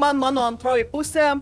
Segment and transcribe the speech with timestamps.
[0.00, 1.34] man mano antroji pusė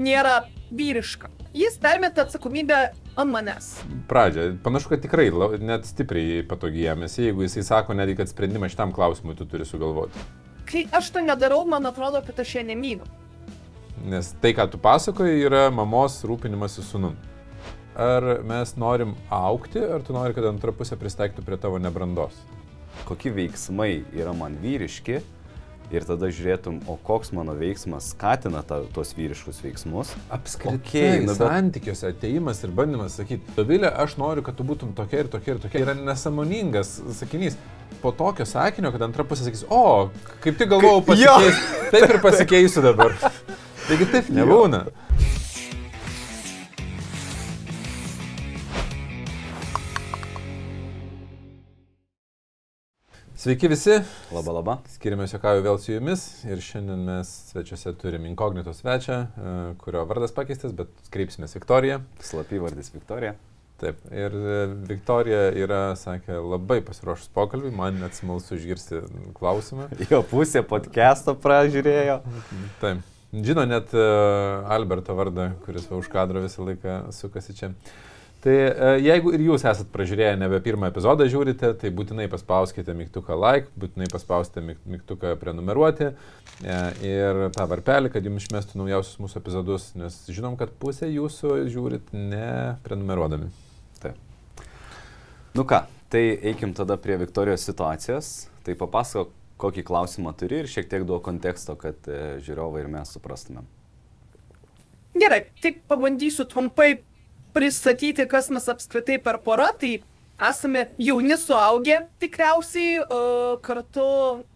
[0.00, 0.42] nėra
[0.74, 1.30] vyriška.
[1.54, 2.78] Jis permeta atsakomybę
[3.18, 3.72] ant manęs.
[4.10, 4.52] Pradžia.
[4.62, 5.28] Panašu, kad tikrai
[5.62, 10.22] net stipriai patogiai jėmėsi, jeigu jisai sako netgi, kad sprendimą šitam klausimui tu turi sugalvoti.
[10.70, 13.08] Kai aš to nedarau, man atrodo, kad aš ją nemyliu.
[14.10, 17.18] Nes tai, ką tu pasakoji, yra mamos rūpinimasis sunum.
[17.98, 22.38] Ar mes norim aukti, ar tu nori, kad antra pusė pristaiktų prie tavo nebrandos?
[23.08, 25.18] Kokie veiksmai yra man vyriški
[25.90, 30.12] ir tada žiūrėtum, o koks mano veiksmas skatina ta, tos vyriškus veiksmus.
[30.30, 34.94] Apskritai, okay, nu bet- santykiuose ateimas ir bandymas sakyti, Dovilė, aš noriu, kad tu būtum
[34.94, 37.58] tokia ir tokia ir tokia, yra nesamoningas sakinys.
[38.00, 40.10] Po tokio sakinio, kad antra pusė sakys, o,
[40.40, 41.06] kaip tik galvojau Jo.
[41.10, 43.16] pasikeisiu, taip ir pasikeisiu dabar.
[43.90, 44.84] Taigi taip nebūna.
[53.40, 53.94] Sveiki visi,
[54.36, 54.72] Labą labą.
[54.92, 60.34] Skiriamės Jokauju vėl su jumis ir šiandien mes svečiuose turim inkognito svečią, e, kurio vardas
[60.36, 62.02] pakeistas, bet kreipsimės Viktoriją.
[62.20, 63.30] Slapyvardis Viktorija.
[63.80, 64.58] Taip, ir e,
[64.90, 69.00] Viktorija yra, sakė, labai pasiruošus pokalbį, man net smalsu išgirsti
[69.40, 69.88] klausimą.
[70.12, 72.20] Jo pusė podcast'o pražiūrėjo.
[72.84, 73.00] Taip,
[73.32, 74.04] žino net e,
[74.76, 77.72] Alberto vardą, kuris va už kadro visą laiką sukasi čia.
[78.40, 83.36] Tai e, jeigu ir jūs esat pražiūrėję nebe pirmą epizodą žiūrite, tai būtinai paspauskite mygtuką
[83.36, 89.42] like, būtinai paspauskite myg- mygtuką prenumeruoti e, ir tą varpelį, kad jums išmestų naujausius mūsų
[89.42, 93.52] epizodus, nes žinom, kad pusė jūsų žiūrit neprenumeruodami.
[95.54, 98.28] Nu ką, tai eikim tada prie Viktorijos situacijos.
[98.62, 103.10] Tai papasako, kokį klausimą turi ir šiek tiek duo konteksto, kad e, žiūrovai ir mes
[103.10, 103.66] suprastumėm.
[105.18, 107.00] Gerai, tai pabandysiu trumpai
[107.54, 109.70] pristatyti, kas mes apskritai per porą.
[109.80, 109.92] Tai
[110.50, 113.22] esame jauni suaugę tikriausiai, e,
[113.62, 114.08] kartu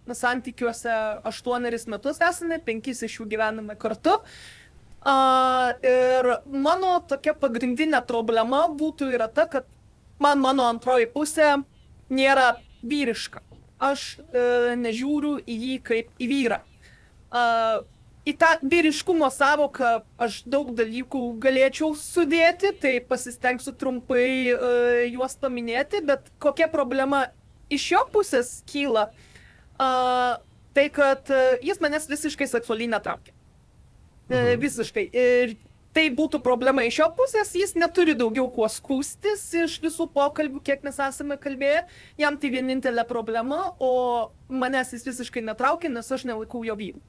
[0.09, 0.99] santykiuose
[1.31, 4.21] aštuoneris metus esame, penkis iš jų gyvename kartu.
[5.05, 9.67] Ir mano tokia pagrindinė problema būtų yra ta, kad
[10.19, 11.59] man mano antroji pusė
[12.09, 12.55] nėra
[12.85, 13.43] vyriška.
[13.85, 16.61] Aš e, nežiūriu į jį kaip į vyrą.
[18.25, 24.55] Į tą vyriškumo savoką aš daug dalykų galėčiau sudėti, tai pasistengsiu trumpai e,
[25.13, 27.27] juos paminėti, bet kokia problema
[27.69, 29.11] iš jo pusės kyla,
[29.77, 29.91] a,
[30.73, 33.37] tai kad e, jis manęs visiškai seksualiai netraukia.
[34.33, 35.05] E, visiškai.
[35.13, 35.57] Ir
[35.95, 40.81] tai būtų problema iš jo pusės, jis neturi daugiau kuo skūstis iš visų pokalbių, kiek
[40.87, 41.85] mes esame kalbėję,
[42.25, 47.05] jam tai vienintelė problema, o manęs jis visiškai netraukia, nes aš nelaikau jo vyru.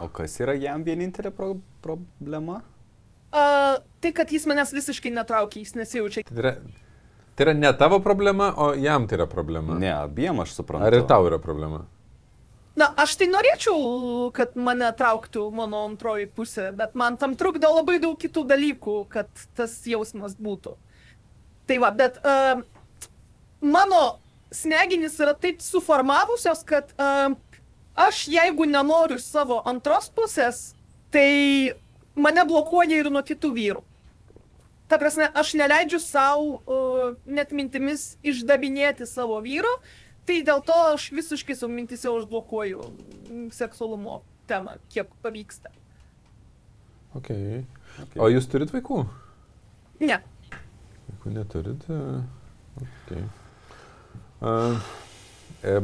[0.00, 2.62] O kas yra jam vienintelė pro problema?
[3.30, 3.42] A,
[4.02, 6.24] tai, kad jis manęs visiškai netraukia, jis nesijaučia.
[6.26, 6.54] Tai yra,
[7.36, 9.76] tai yra ne tavo problema, o jam tai yra problema.
[9.78, 10.88] Ne, abiem aš suprantu.
[10.88, 11.84] Ar ir tau yra problema?
[12.80, 17.98] Na, aš tai norėčiau, kad mane trauktų mano antroji pusė, bet man tam trukdo labai
[18.00, 19.28] daug kitų dalykų, kad
[19.58, 20.76] tas jausmas būtų.
[21.68, 22.62] Tai va, bet uh,
[23.60, 24.00] mano
[24.54, 27.34] smegenys yra taip suformavusios, kad uh,
[27.96, 30.74] aš jeigu nenoriu savo antros pusės,
[31.10, 31.72] tai
[32.14, 33.84] mane blokuoja ir nuo kitų vyrų.
[34.90, 39.70] Ta prasme, aš neleidžiu savo uh, net mintimis išdavinėti savo vyro,
[40.26, 42.82] tai dėl to aš visiškai savo mintise užblokuoju
[43.54, 45.70] seksualumo temą, kiek pavyksta.
[47.14, 47.62] Okay.
[47.98, 48.18] Okay.
[48.22, 49.04] O jūs turit vaikų?
[50.02, 50.18] Ne.
[51.10, 52.00] Jeigu neturit, e,
[52.82, 53.24] okay.
[54.40, 54.78] uh,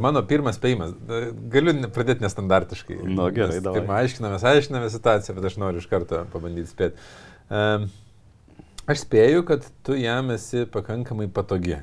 [0.01, 1.19] mano pirmas spėjimas, e,
[1.53, 2.97] galiu ne- pradėti nestandartiškai.
[3.05, 3.81] Nu, gerai, Nes davai.
[3.81, 6.97] Pirmą aiškinamės, aiškinamės situaciją, bet aš noriu iš karto pabandyti spėti.
[7.49, 7.85] Um,
[8.89, 11.77] aš spėju, kad tu jam esi pakankamai patogi.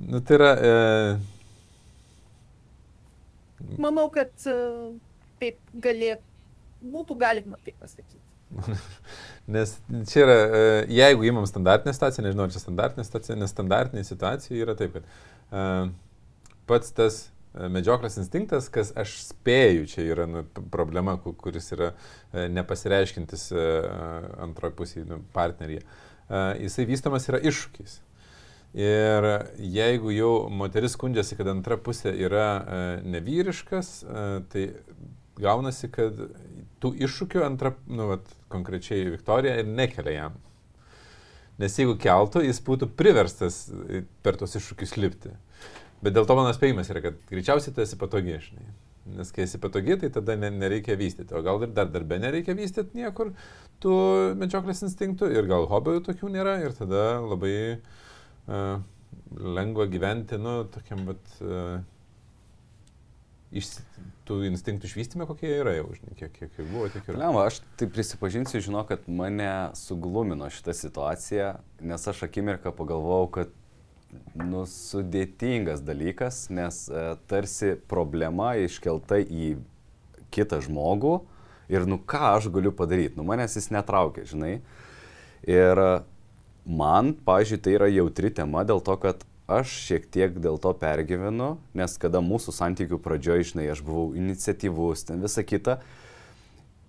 [0.00, 0.50] Nu, tai yra...
[0.56, 0.72] E,
[3.76, 4.94] Manau, kad uh,
[5.42, 6.24] taip galėtų,
[6.80, 8.16] būtų galima taip pasakyti.
[9.54, 9.76] Nes
[10.10, 10.62] čia yra, e,
[10.96, 15.04] jeigu įmam standartinę situaciją, nežinau, ar čia standartinė situacija, nestandartinė situacija yra taip, kad
[15.50, 21.92] pats tas medžioklės instinktas, kas aš spėju, čia yra nu, problema, ku- kuris yra
[22.32, 23.48] nepasireiškintis
[24.46, 25.82] antroji pusė nu, partneryje,
[26.62, 27.98] jisai vystomas yra iššūkiais.
[28.78, 29.26] Ir
[29.58, 33.88] jeigu jau moteris skundžiasi, kad antra pusė yra nevyriškas,
[34.52, 34.68] tai
[35.40, 36.20] gaunasi, kad
[36.78, 40.38] tų iššūkių antra, nu, vat, konkrečiai Viktorija ir nekelia jam.
[41.60, 45.32] Nes jeigu keltų, jis būtų priverstas e, per tos iššūkius lipti.
[46.00, 48.70] Bet dėl to mano spėjimas yra, kad greičiausiai tu esi patogi, žinai.
[49.18, 51.34] Nes kai esi patogi, tai tada ne, nereikia vystyti.
[51.36, 53.34] O gal ir dar darbe nereikia vystyti niekur
[53.82, 53.94] tų
[54.40, 57.80] medžioklės instinktų ir gal hobių tokių nėra ir tada labai uh,
[58.46, 58.80] e, uh,
[59.36, 61.89] e, uh, uh, uh,
[63.50, 63.70] iš
[64.28, 67.18] tų instinktų išvystymė, kokie yra jau, žinai, kiek, kiek ir buvo, tiek ir.
[67.18, 71.48] Ne, aš tai prisipažinsiu, žinau, kad mane suglumino šitą situaciją,
[71.90, 73.56] nes aš akimirką pagalvojau, kad
[74.38, 79.56] nu, sudėtingas dalykas, nes e, tarsi problema iškelta į
[80.34, 81.16] kitą žmogų
[81.70, 84.54] ir nu ką aš galiu padaryti, nu manęs jis netraukia, žinai.
[85.46, 85.80] Ir
[86.66, 91.56] man, pažiūrėjau, tai yra jautri tema dėl to, kad aš šiek tiek dėl to pergyvenu,
[91.76, 95.80] nes kada mūsų santykių pradžioje, žinai, aš buvau iniciatyvus, ten visa kita.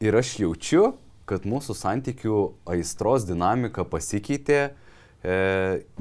[0.02, 0.94] Ir aš jaučiu,
[1.30, 2.38] kad mūsų santykių
[2.74, 4.60] aistros dinamika pasikeitė,
[5.22, 5.36] e,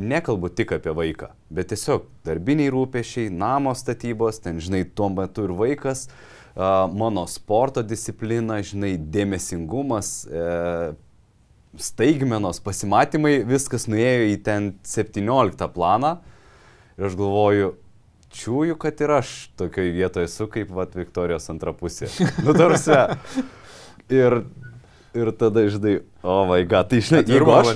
[0.01, 5.55] nekalbu tik apie vaiką, bet tiesiog darbiniai rūpešiai, namo statybos, ten, žinai, tuo metu ir
[5.57, 10.49] vaikas, e, mano sporto disciplina, žinai, dėmesingumas, e,
[11.79, 16.17] staigmenos, pasimatymai, viskas nuėjo į ten 17 planą.
[17.00, 17.70] Ir aš galvoju,
[18.37, 22.11] čiūju, kad ir aš tokioje vietoje esu kaip vat, Viktorijos antra pusė.
[22.44, 22.93] Nu, tarsi.
[24.12, 24.43] Ir,
[25.17, 27.70] ir tada, žinai, o oh vai, gal, tai žinai, jeigu aš,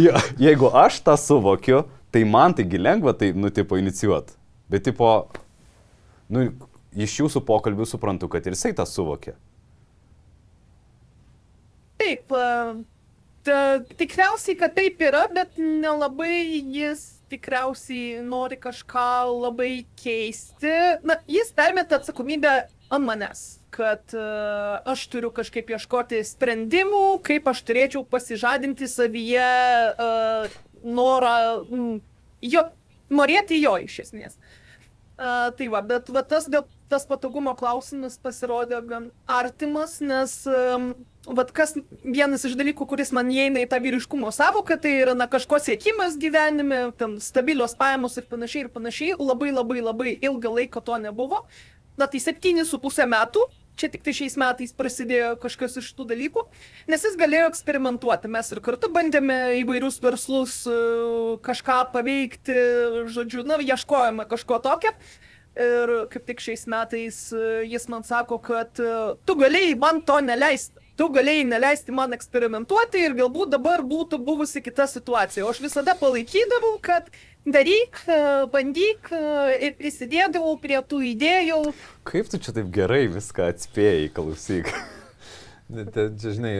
[0.00, 1.82] ja, jeigu aš tą suvokiu,
[2.14, 4.32] tai man taigi lengva tai, nu, tipo, inicijuot.
[4.72, 5.10] Bet, tipo,
[6.32, 6.46] nu,
[6.96, 9.36] iš jūsų pokalbių suprantu, kad ir jisai tą suvokė.
[12.00, 12.32] Taip,
[13.44, 13.60] ta,
[14.00, 16.40] tikriausiai, kad taip yra, bet nelabai
[16.72, 20.72] jis tikriausiai nori kažką labai keisti.
[21.06, 22.52] Na, jis permeta atsakomybę
[22.92, 23.44] ant manęs,
[23.74, 29.48] kad uh, aš turiu kažkaip ieškoti sprendimų, kaip aš turėčiau pasižadinti savyje
[29.92, 31.36] uh, norą,
[31.66, 31.98] mm,
[32.46, 32.64] jo,
[33.10, 34.38] norėti jo iš esmės.
[35.16, 36.46] Uh, tai va, bet va, tas,
[36.90, 40.92] tas patogumo klausimas pasirodė gan artimas, nes um,
[41.26, 41.74] vat kas
[42.04, 46.18] vienas iš dalykų, kuris man įeina į tą vyriškumo savoką, tai yra na, kažko siekimas
[46.20, 49.18] gyvenime, ten stabilios pajamos ir panašiai ir panašiai.
[49.18, 51.44] Labai labai labai ilgą laiką to nebuvo.
[51.96, 53.46] Na tai septynis su pusę metų,
[53.80, 56.42] čia tik tai šiais metais prasidėjo kažkas iš tų dalykų,
[56.92, 58.30] nes jis galėjo eksperimentuoti.
[58.32, 60.76] Mes ir kartu bandėme įvairius verslus e,
[61.44, 62.56] kažką paveikti,
[63.16, 64.92] žodžiu, na, ieškojame kažko tokio.
[65.56, 70.18] Ir kaip tik šiais metais e, jis man sako, kad e, tu galėjai man to
[70.20, 75.44] neleisti tu galėjai neleisti man eksperimentuoti ir galbūt dabar būtų buvusi kita situacija.
[75.44, 77.08] O aš visada palaikydavau, kad
[77.44, 78.20] daryk, e,
[78.52, 79.12] bandyk
[79.60, 81.60] ir prisidėdavau prie tų idėjų.
[82.08, 84.72] Kaip tu čia taip gerai viską atspėjai, klausyk?
[85.66, 86.52] Čia, žinai,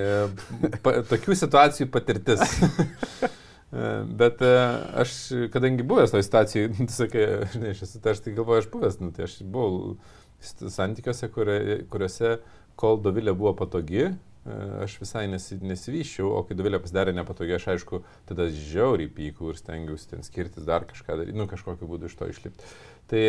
[0.82, 2.42] pa, tokių situacijų patirtis.
[3.70, 5.12] Bet aš,
[5.52, 9.00] kadangi buvęs toje situacijoje, tu sakai, žinai, aš esu, tai aš tai galvoju, aš buvęs,
[9.02, 9.96] nu, tai aš buvau
[10.44, 12.36] santykiuose, kuriuose
[12.78, 17.68] kol Dovilė buvo patogi, e, aš visai nesi, nesivyščiau, o kai Dovilė pasidarė nepatogi, aš
[17.74, 22.16] aišku, tada žiauriai pykau ir stengiausi ten skirtis dar kažką daryti, nu kažkokiu būdu iš
[22.20, 22.72] to išlipti.
[23.10, 23.22] Tai,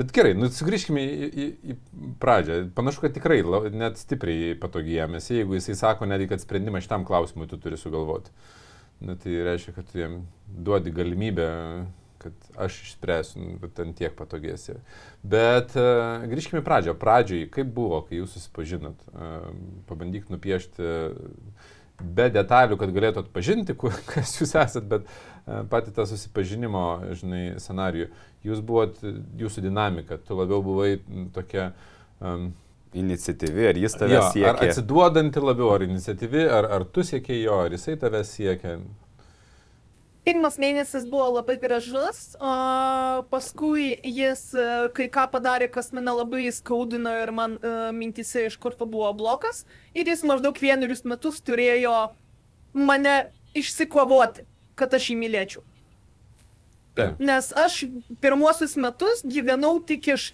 [0.00, 2.62] bet gerai, nu sugrįžkime į, į, į pradžią.
[2.76, 3.40] Panašu, kad tikrai
[3.72, 8.34] net stipriai patogi jėmėsi, jeigu jisai sako netgi, kad sprendimą šitam klausimui tu turi sugalvoti.
[9.00, 11.48] Na tai reiškia, kad tu jam duodi galimybę
[12.20, 14.76] kad aš išspręsiu, nu, bet ten tiek patogėsi.
[15.24, 16.94] Bet uh, grįžkime į pradžią.
[17.00, 19.00] Pradžiai, kaip buvo, kai jūs susipažinot?
[19.14, 19.48] Uh,
[19.88, 20.90] pabandyk nupiešti
[22.00, 23.76] be detalių, kad galėtų atpažinti,
[24.12, 26.86] kas jūs esat, bet uh, pati tą susipažinimo,
[27.22, 28.10] žinai, scenarijų.
[28.44, 29.00] Jūs buvot,
[29.40, 30.98] jūsų dinamika, tu labiau buvai
[31.36, 31.72] tokia...
[32.20, 32.50] Um,
[32.94, 34.50] iniciatyvi, ar jis tave siekia?
[34.54, 38.78] Ar atsiduodanti labiau, ar iniciatyvi, ar, ar tu siekiai jo, ar jisai tave siekia?
[40.26, 42.52] Pirmas mėnesis buvo labai gražus, o
[43.32, 48.58] paskui jis e, kai ką padarė, kas mane labai skaudino ir man uh, mintise iš
[48.60, 49.64] kur buvo blokas.
[49.96, 52.12] Ir jis maždaug vienerius metus turėjo
[52.76, 54.44] mane išsikovoti,
[54.76, 55.64] kad aš jį mylėčiau.
[56.98, 57.16] Taip.
[57.22, 57.84] Nes aš
[58.20, 60.30] pirmuosius metus gyvenau tik iš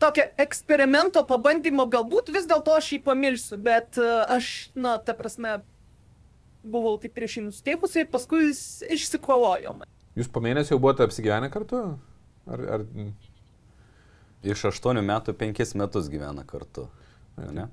[0.00, 5.58] tokio eksperimento pabandymo, galbūt vis dėlto aš jį pamilsiu, bet uh, aš, na, ta prasme,
[6.64, 8.62] buvau taip prieš jį nusteipusi ir paskui jis
[8.96, 9.84] išsikovojom.
[10.18, 11.82] Jūs po mėnesio jau buvote apsigyvenę kartu?
[12.50, 12.86] Ar, ar...
[14.40, 16.86] Iš aštuonių metų penkis metus gyvena kartu.
[17.52, 17.66] Ne?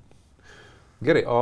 [1.04, 1.38] Gerai, o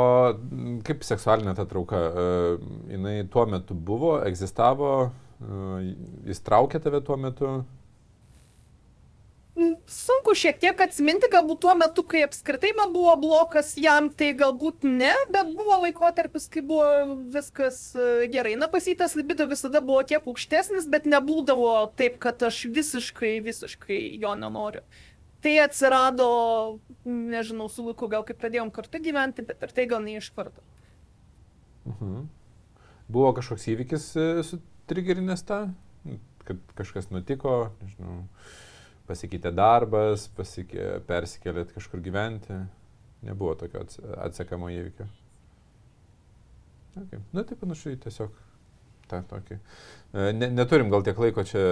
[0.87, 1.99] kaip seksualinė ta trauka?
[1.99, 5.89] Uh, jinai tuo metu buvo, egzistavo, uh,
[6.29, 7.57] jis traukė tave tuo metu?
[9.89, 14.85] Sunku šiek tiek atsiminti, galbūt tuo metu, kai apskritai man buvo blokas, jam tai galbūt
[14.85, 18.53] ne, bet buvo laikotarpis, kai buvo viskas e, gerai.
[18.61, 24.35] Na, pasytas libido visada buvo kiek aukštesnis, bet nebūdavo taip, kad aš visiškai, visiškai jo
[24.37, 24.85] nenoriu.
[25.41, 26.29] Tai atsirado,
[27.09, 30.61] nežinau, su laiku gal kaip pradėjom kartu gyventi, bet ir tai gal ne iš karto.
[31.89, 32.29] Mhm.
[33.09, 34.61] Buvo kažkoks įvykis e, su
[34.91, 35.65] trigerinės tą,
[36.45, 38.27] kad kažkas nutiko, nežinau
[39.09, 42.59] pasikeitė darbas, pasikė, persikėlėt kažkur gyventi.
[43.27, 45.07] Nebuvo tokio ats- atsekamo įvykio.
[46.97, 47.21] Okay.
[47.37, 48.33] Na, tai panašu į tiesiog
[49.11, 49.59] tą tokį.
[50.15, 51.63] E, Ne, neturim gal tiek laiko čia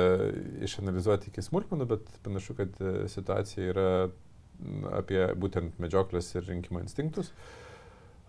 [0.67, 3.87] išanalizuoti iki smulkmenų, bet panašu, kad e, situacija yra
[4.95, 7.33] apie būtent medžioklės ir rinkimo instinktus.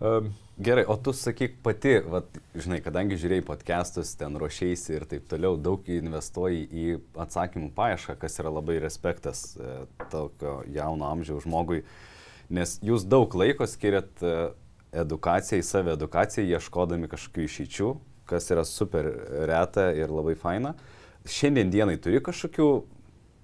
[0.00, 5.26] Um, Gerai, o tu sakyk pati, vat, žinai, kadangi žiūrėjai podcastus, ten ruošiaisi ir taip
[5.28, 6.84] toliau, daug investuoji į
[7.20, 9.74] atsakymų paiešką, kas yra labai respektas e,
[10.08, 11.82] tokio jauno amžiaus žmogui,
[12.48, 14.32] nes jūs daug laiko skiriat e,
[15.04, 17.90] edukacijai, saviedukacijai, ieškodami kažkokių išeičių,
[18.32, 19.10] kas yra super
[19.52, 20.72] reta ir labai faina.
[21.28, 22.70] Šiandien dienai turi kažkokių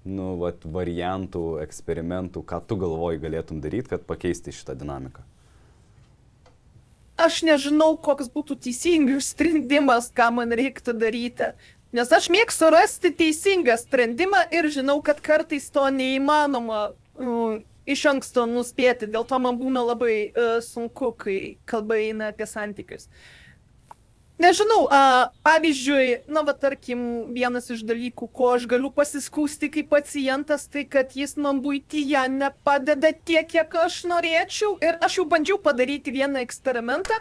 [0.09, 5.29] nu, vat, variantų, eksperimentų, ką tu galvoji galėtum daryti, kad pakeisti šitą dinamiką.
[7.23, 11.53] Aš nežinau, koks būtų teisingas sprendimas, ką man reiktų daryti.
[11.95, 18.43] Nes aš mėgstu rasti teisingą sprendimą ir žinau, kad kartais to neįmanoma uh, iš anksto
[18.49, 19.07] nuspėti.
[19.13, 21.37] Dėl to man būna labai uh, sunku, kai
[21.69, 23.07] kalba eina apie santykius.
[24.41, 27.03] Nežinau, a, pavyzdžiui, na, va, tarkim,
[27.35, 33.13] vienas iš dalykų, ko aš galiu pasiskūsti kaip pacientas, tai kad jis man būtyje nepadeda
[33.13, 34.73] tiek, kiek aš norėčiau.
[34.81, 37.19] Ir aš jau bandžiau padaryti vieną eksperimentą.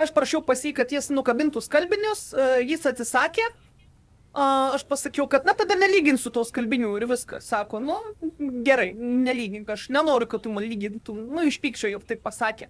[0.00, 3.48] Aš prašiau pas jį, kad jis nukabintų skalbinius, a, jis atsisakė.
[4.30, 4.44] A,
[4.76, 7.48] aš pasakiau, kad, na, tada nelyginsiu tos skalbinių ir viskas.
[7.48, 7.96] Sako, nu,
[8.68, 11.24] gerai, nelygink, aš nenoriu, kad tu man lygintum.
[11.32, 12.68] Nu, iš pykčio jau taip pasakė.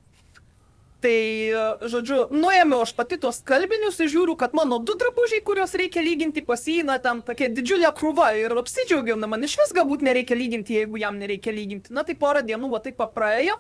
[1.01, 5.73] Tai, e, žodžiu, nuėmiau aš pati tos kalbinius ir žiūriu, kad mano du drabužiai, kuriuos
[5.81, 10.37] reikia lyginti, pasina tam tokia didžiulė krūva ir apsidžiaugiau, na man iš vis galbūt nereikia
[10.37, 11.95] lyginti, jeigu jam nereikia lyginti.
[11.97, 13.57] Na tai porą dienų, va taip papraėjo.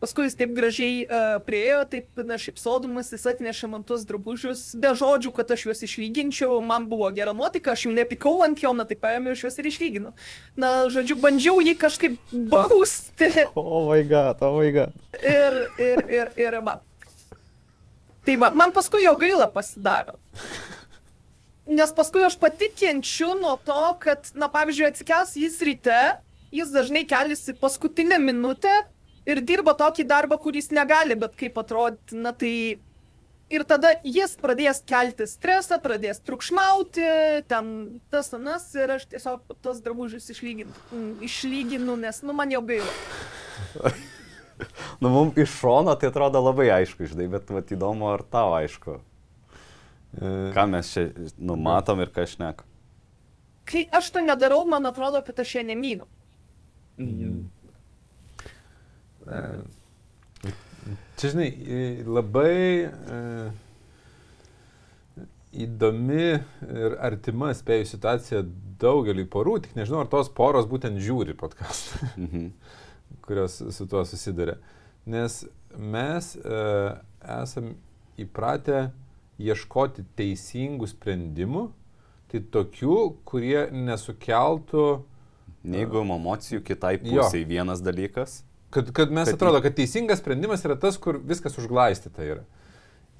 [0.00, 4.94] Paskui jis taip gražiai uh, priejo, taip na, šipsodamas, jis atnešė man tuos drabužius, be
[4.96, 8.86] žodžių, kad aš juos išlyginčiau, man buvo gera nuotaika, aš jau nepikau ant jo, na
[8.88, 10.12] tai paėmiau iš juos ir išlyginau.
[10.56, 13.28] Na, žodžiu, bandžiau jį kažkaip bausti.
[13.52, 14.94] Oh my god, oh my god.
[15.20, 16.78] Ir, ir, ir, ir va.
[18.24, 20.16] Tai va, man paskui jo gaila pasidaro.
[21.68, 26.00] Nes paskui aš pati kenčiu nuo to, kad, na, pavyzdžiui, atsikels jis ryte,
[26.56, 28.72] jis dažnai keliasi paskutinę minutę
[29.30, 32.54] ir dirba tokį darbą, kuris negali, bet kaip atrodyti, na tai...
[33.50, 37.02] Ir tada jis pradės kelti stresą, pradės triukšmauti,
[37.50, 37.72] ten
[38.12, 43.90] tas anas ir aš tiesiog tos drabužius išlyginu, mm, išlyginu nes, nu, man jau gaila.
[45.00, 48.98] Nu, mums iš šono tai atrodo labai aišku, žinai, bet vat, įdomu, ar tau aišku,
[50.20, 51.06] e, ką mes čia
[51.38, 52.60] numatom ir ką aš nek.
[53.70, 56.06] kai aš to nedarau, man atrodo, kad aš ją nemyliu.
[61.20, 61.50] Čia, žinai,
[62.08, 62.54] labai
[62.88, 63.18] e,
[65.64, 66.24] įdomi
[66.70, 68.40] ir artima spėjų situacija
[68.80, 72.46] daugeliu porų, tik nežinau, ar tos poros būtent žiūri podcastą, Mhm.
[73.26, 74.56] kurios su tuo susiduria.
[75.10, 75.42] Nes
[75.76, 76.60] mes e,
[77.42, 77.72] esam
[78.20, 78.90] įpratę
[79.40, 81.66] ieškoti teisingų sprendimų,
[82.30, 82.96] tai tokių,
[83.26, 84.88] kurie nesukeltų
[85.60, 87.20] Neigiamų emocijų kitai Jo.
[87.26, 88.38] pusiai vienas dalykas.
[88.70, 92.44] Kad, kad mes Kad atrodo, kad teisingas sprendimas yra tas, kur viskas užglaistyta yra.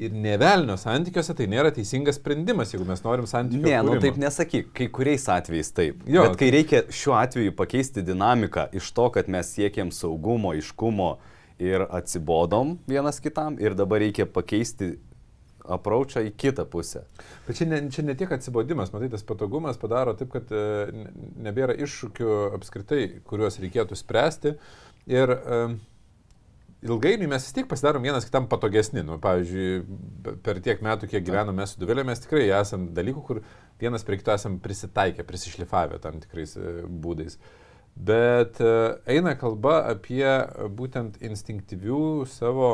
[0.00, 3.66] Ir nevelnio santykiuose tai nėra teisingas sprendimas, jeigu mes norim santykių.
[3.66, 4.04] Ne, nu kūrimo.
[4.06, 6.06] taip nesakyk, kai kuriais atvejais taip.
[6.08, 11.10] Jo, Bet kai reikia šiuo atveju pakeisti dinamiką iš to, kad mes siekiam saugumo, iškumo
[11.60, 14.94] ir atsibodom vienas kitam ir dabar reikia pakeisti
[15.70, 17.02] apraučą į kitą pusę.
[17.46, 20.62] Bet čia ne, čia ne tiek atsibodimas, matai, tas patogumas padaro taip, kad e,
[20.96, 21.12] ne-
[21.50, 24.54] nebėra iššūkių apskritai, kuriuos reikėtų spręsti.
[25.08, 25.60] Ir e,
[26.86, 29.04] ilgainiui mes vis tiek pasidarom vienas kitam patogesni.
[29.06, 33.42] Nu, pavyzdžiui, per tiek metų, kiek gyvename su duvelė, mes tikrai esam dalykų, kur
[33.80, 37.40] vienas prie kito esam prisitaikę, prisišlifavę tam tikrais e, būdais.
[37.96, 38.72] Bet e,
[39.16, 40.24] eina kalba apie
[40.76, 42.70] būtent instinktyvių savo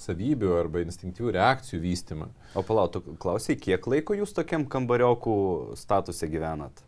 [0.00, 2.30] savybių arba instinktyvių reakcijų vystimą.
[2.56, 5.34] O palauk, tu klausai, kiek laiko jūs tokiam kambariokų
[5.76, 6.80] statuse gyvenat?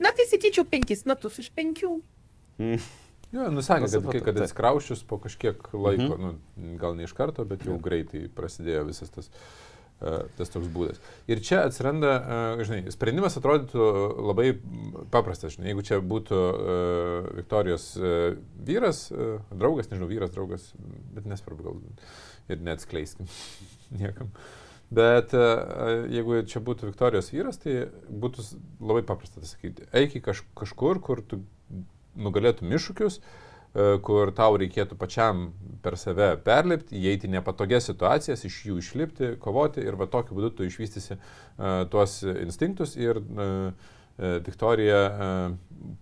[0.00, 1.94] Na, tai sakyčiau, penkis metus iš penkių.
[2.60, 2.80] Mm.
[3.30, 4.44] Jo, nusakė, kad, kad taip.
[4.48, 6.30] atsikraušius po kažkiek laiko, Mhm.
[6.56, 9.28] nu, gal ne iš karto, bet jau greitai prasidėjo visas tas,
[10.00, 10.98] uh, tas toks būdas.
[11.30, 12.10] Ir čia atsiranda,
[12.56, 13.86] uh, žinai, sprendimas atrodytų
[14.32, 14.48] labai
[15.14, 18.34] paprastas, žinai, jeigu čia būtų uh, Viktorijos uh,
[18.66, 20.72] vyras, uh, draugas, nežinau, vyras, draugas,
[21.14, 21.78] bet nesvarbu, gal
[22.50, 23.30] ir neatskleiskim
[24.02, 24.32] niekam.
[24.90, 28.42] Bet uh, jeigu čia būtų Viktorijos vyras, tai būtų
[28.82, 31.44] labai paprasta tai sakyti, eik į kaž, kažkur, kur tu
[32.18, 35.44] nugalėtum iššūkius, e, kur tau reikėtų pačiam
[35.84, 40.50] per save perlipti, įeiti į nepatogias situacijas, iš jų išlipti, kovoti ir va tokiu būdu
[40.58, 43.70] tu išvystysi uh, tuos instinktus ir uh,
[44.20, 45.02] Viktorija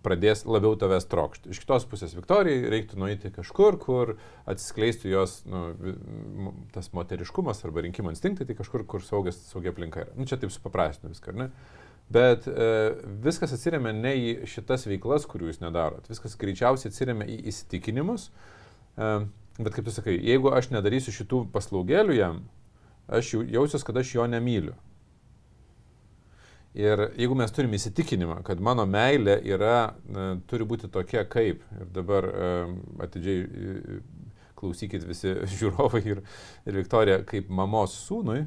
[0.03, 1.53] pradės labiau tavęs trokšti.
[1.53, 4.15] Iš kitos pusės Viktorijai reiktų nueiti kažkur, kur
[4.51, 10.17] atsiskleistų jos nu, tas moteriškumas arba rinkimo instinktai, tai kažkur, kur saugias, saugia aplinka yra.
[10.19, 11.51] Nu, čia taip supaprastinu viską, ne?
[12.09, 12.69] Bet e,
[13.25, 16.09] viskas atsiriamia ne į šitas veiklas, kurių jūs nedarot.
[16.09, 18.31] Viskas greičiausiai atsiriamia į įsitikinimus.
[18.97, 19.11] E,
[19.59, 22.43] bet kaip tu sakai, jeigu aš nedarysiu šitų paslaugėlių jam,
[23.13, 24.75] aš jausiuosi, kad aš jo nemyliu.
[26.79, 31.89] Ir jeigu mes turime įsitikinimą, kad mano meilė yra, na, turi būti tokia kaip, ir
[31.91, 32.29] dabar
[33.03, 33.99] atidžiai
[34.59, 36.23] klausykit visi žiūrovai ir,
[36.67, 38.45] ir Viktorija, kaip mamos sūnui,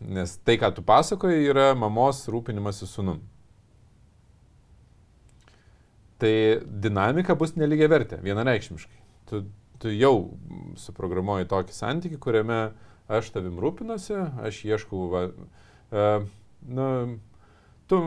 [0.00, 3.22] nes tai, ką tu pasakoji, yra mamos rūpinimas į sūnum.
[6.20, 6.34] Tai
[6.84, 8.98] dinamika bus nelygiai vertė, vienareikšmiškai.
[9.30, 9.42] Tu,
[9.80, 10.14] tu jau
[10.80, 12.60] suprogramuoji tokį santykių, kuriame
[13.10, 15.24] aš tavim rūpinuosi, aš ieškau va,
[15.90, 16.88] nu,
[17.90, 18.00] tu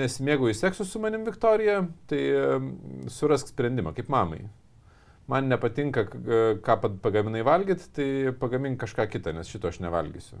[0.00, 2.66] nesimėgauji seksu su manim, Viktorija, tai uh,
[3.12, 4.42] surask sprendimą, kaip mamai.
[5.30, 6.02] Man nepatinka,
[6.66, 10.40] ką pagaminai valgyti, tai pagamink kažką kitą, nes šito aš nevalgysiu.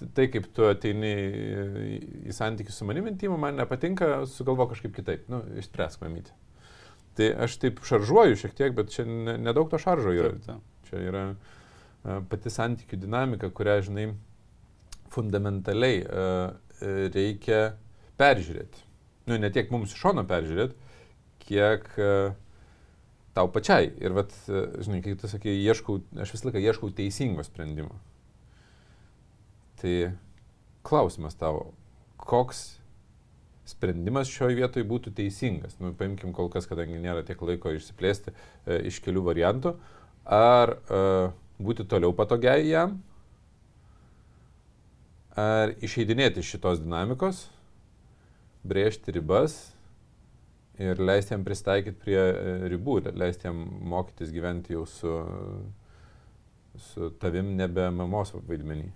[0.00, 1.10] Tai kaip tu ateini
[2.30, 5.28] į santykių su manim intimų, man nepatinka, sugalvo kažkaip kitaip.
[5.30, 6.32] Nu, išspręsk mamyti.
[7.20, 10.32] Tai aš taip šaržuoju šiek tiek, bet čia nedaug to šaržo yra.
[10.40, 10.66] Taip, taip.
[10.88, 11.24] Čia yra
[12.32, 14.06] pati santykių dinamika, kurią, žinai,
[15.14, 16.52] fundamentaliai uh,
[17.14, 17.74] reikia
[18.20, 18.86] peržiūrėti.
[19.28, 20.94] Nu, ne tiek mums iš šono peržiūrėti,
[21.46, 22.32] kiek uh,
[23.36, 23.92] tau pačiai.
[24.02, 27.94] Ir, vat, žinai, kai tu sakai, ieškau, aš visą laiką ieškau teisingo sprendimo.
[29.80, 29.94] Tai
[30.86, 31.70] klausimas tavo,
[32.20, 32.80] koks
[33.70, 35.76] sprendimas šioje vietoje būtų teisingas.
[35.80, 39.74] Nu, paimkim kol kas, kadangi nėra tiek laiko išsiplėsti e, iš kelių variantų.
[40.30, 41.02] Ar e,
[41.62, 42.98] būti toliau patogiai jam,
[45.38, 47.44] ar išeidinėti iš šitos dinamikos,
[48.66, 49.58] brėžti ribas
[50.80, 53.60] ir leisti jam pristaikyti prie e, ribų, leisti jam
[53.92, 55.14] mokytis gyventi jau su,
[56.90, 58.88] su tavim nebe mamos vaidmenį.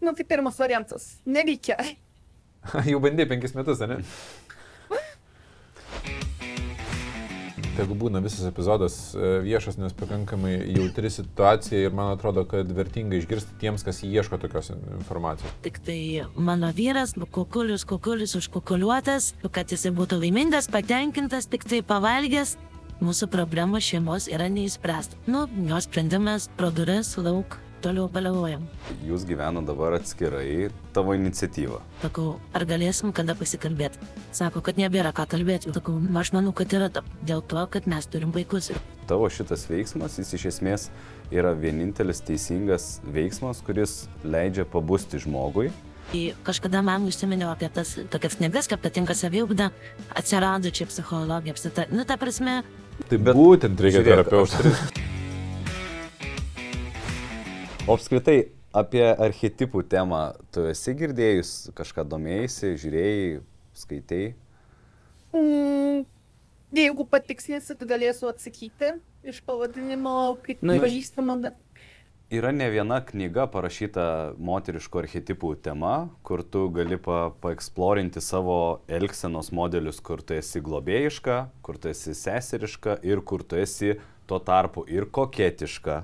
[0.00, 1.16] Nu, tai pirmas variantas.
[1.26, 1.76] Nereikia.
[2.90, 4.00] jau bandė penkis metus, ne?
[7.78, 13.18] Tegu būna visas epizodas e, viešas, nes pakankamai jautri situacija ir man atrodo, kad vertinga
[13.18, 15.54] išgirsti tiems, kas ieško tokios informacijos.
[15.64, 16.00] Tik tai
[16.36, 22.56] mano vyras, kukulius, kukulius užkukuliuotas, kad jisai būtų laimingas, patenkintas, tik tai pavalgęs,
[23.04, 25.18] mūsų problema šeimos yra neįspręsta.
[25.30, 28.64] Nu, jos sprendimas pro duris lauk toliau baliavojam.
[29.06, 31.80] Jūs gyvena dabar atskirai, tavo iniciatyva.
[32.02, 34.00] Sakau, ar galėsim kada pasikalbėti?
[34.36, 35.72] Sako, kad nebėra ką kalbėti.
[35.74, 36.90] Sakau, aš manau, kad yra
[37.22, 38.70] dėl to, kad mes turim vaikus.
[39.08, 40.88] Tavo šitas veiksmas, jis iš esmės
[41.34, 45.70] yra vienintelis teisingas veiksmas, kuris leidžia pabusti žmogui.
[46.44, 49.68] Kažkada man užsiminiau apie tas tokias knygas, kaip patinka saviugda,
[50.16, 51.84] atsirado čia psichologija, apsita.
[51.92, 52.62] Nu, ta prasme.
[53.10, 55.14] Tai būtent reikia terapeutų.
[57.88, 63.38] O apskritai, apie archetipų temą, tu esi girdėjus, kažką domėjai, žiūrėjai,
[63.80, 64.26] skaitėjai?
[65.32, 66.02] Mm,
[66.76, 68.90] jeigu patikslinsit, galėsiu atsakyti
[69.24, 71.38] iš pavadinimo, kaip Na, pažįstama.
[72.28, 74.04] Yra ne viena knyga parašyta
[74.36, 81.40] moteriško archetipų tema, kur tu gali pa, paeksplorinti savo elgsenos modelius, kur tu esi globėjiška,
[81.64, 83.96] kur tu esi seseriška ir kur tu esi
[84.28, 86.02] tuo tarpu ir koketiška,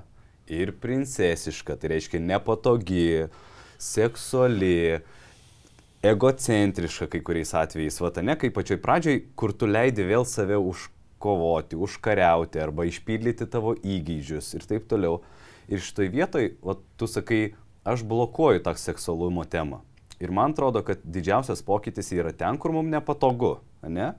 [0.51, 3.27] ir princesiška, tai reiškia nepatogi,
[3.81, 4.99] seksuali,
[6.05, 11.79] egocentriška kai kuriais atvejais, va, ne, kaip pačioj pradžioj, kur tu leidi vėl save užkovoti,
[11.81, 15.23] užkariauti arba išpildyti tavo įgyžius ir taip toliau.
[15.65, 17.55] Ir šitoj vietoj, va, tu sakai,
[17.85, 19.81] aš blokuoju tą seksualumo temą.
[20.21, 24.13] Ir man atrodo, kad didžiausias pokytis yra ten, kur mums nepatogu, ne?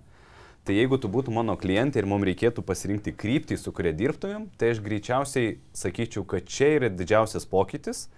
[0.66, 4.72] Tai jeigu tu būtum mano klientė ir mums reikėtų pasirinkti kryptį, su kuria dirbtumėm, tai
[4.74, 8.08] aš greičiausiai sakyčiau, kad čia yra didžiausias pokytis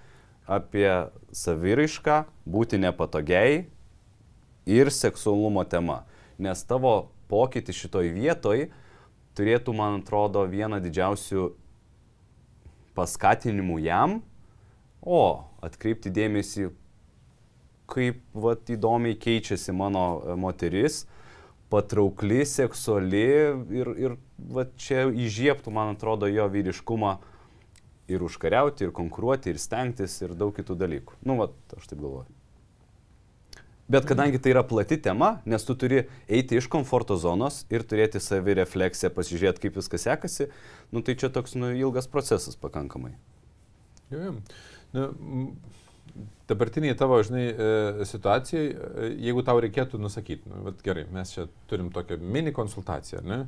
[0.48, 0.88] apie
[1.36, 3.66] saviraišką, būti nepatogiai
[4.64, 6.06] ir seksualumo tema.
[6.40, 8.70] Nes tavo pokytis šitoj vietoj
[9.36, 11.50] turėtų, man atrodo, vieną didžiausių
[12.96, 14.18] paskatinimų jam,
[15.04, 16.70] o atkreipti dėmesį,
[17.92, 20.08] kaip vat, įdomiai keičiasi mano
[20.40, 21.04] moteris,
[21.72, 23.24] patraukli, seksuali
[23.80, 27.18] ir, ir va, čia įžiebtų, man atrodo, jo vyriškumą
[28.08, 31.20] ir užkariauti, ir konkuruoti, ir stengtis, ir daug kitų dalykų.
[31.28, 32.28] Nu, va, aš taip galvoju.
[33.88, 38.20] Bet kadangi tai yra plati tema, nes tu turi eiti iš komforto zonos ir turėti
[38.20, 40.50] savirefleksiją, pasižiūrėti, kaip viskas sekasi,
[40.92, 43.14] nu, tai čia toks nu, ilgas procesas pakankamai.
[44.12, 44.34] Jo, jo.
[44.92, 45.48] Nu, m,
[46.48, 51.46] dabartiniai tavo, žinai, e, situacijai, e, jeigu tau reikėtų nusakyti, nu, vat gerai, mes čia
[51.70, 53.42] turim tokią mini konsultaciją, ne?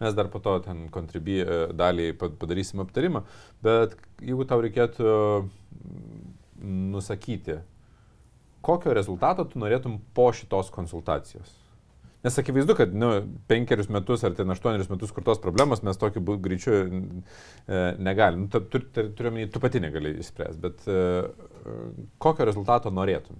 [0.00, 3.24] Mes dar po to ten kontribį e, dalį pa- padarysim aptarimą,
[3.64, 5.14] bet jeigu tau reikėtų
[6.62, 7.60] nusakyti,
[8.66, 11.65] kokio rezultato tu norėtum po šitos konsultacijos.
[12.26, 13.10] Nes akivaizdu, kad nu,
[13.46, 18.46] penkerius metus ar ten aštuonerius metus kurtos problemos mes tokiu greičiu e, negalim.
[18.46, 20.96] Nu, tu, tu, tu, omeny, tu pati negali išspręsti, bet e,
[22.18, 23.38] kokio rezultato norėtum?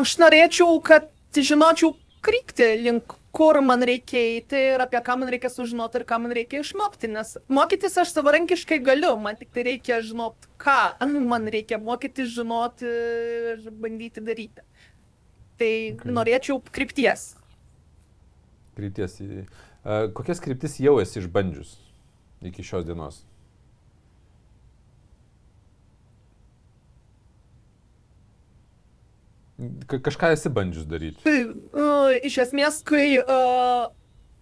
[0.00, 1.92] Aš norėčiau, kad žinočiau
[2.24, 6.34] kryptį, link kur man reikia eiti ir apie ką man reikia sužinoti ir ką man
[6.34, 10.78] reikia išmokti, nes mokytis aš savarankiškai galiu, man tik tai reikia žinoti, ką
[11.28, 14.64] man reikia mokytis, žinoti ir bandyti daryti.
[15.60, 16.12] Tai Okay.
[16.16, 17.34] norėčiau krypties.
[18.78, 19.18] Krypties.
[20.16, 21.74] Kokias kryptis jau esi išbandžius
[22.48, 23.18] iki šios dienos?
[29.86, 31.20] Ka- kažką esi bandžius daryti.
[31.26, 33.90] Tai uh, iš esmės, kai uh,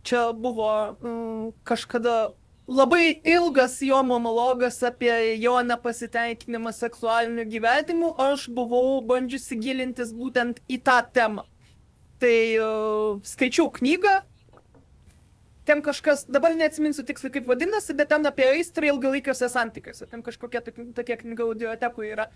[0.07, 2.29] čia buvo uh, kažkada
[2.69, 10.83] labai ilgas jo monologas apie jo nepasitenkinimą seksualiniu gyvenimu, aš buvau bandžiusi gilintis būtent į
[10.85, 11.47] tą temą.
[12.19, 14.19] Tai uh, skaičiau knygą,
[15.69, 20.65] ten kažkas, dabar neatsiminsiu tiksliai kaip vadinasi, bet ten apie aistrą ilgalaikiuose santykiuose, ten kažkokia
[20.67, 22.29] tokia, knyga audiotekoje yra.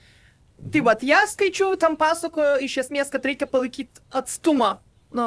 [0.73, 4.77] Tai va, ją skaičiau, tam pasakojo iš esmės, kad reikia palaikyti atstumą
[5.17, 5.27] nu,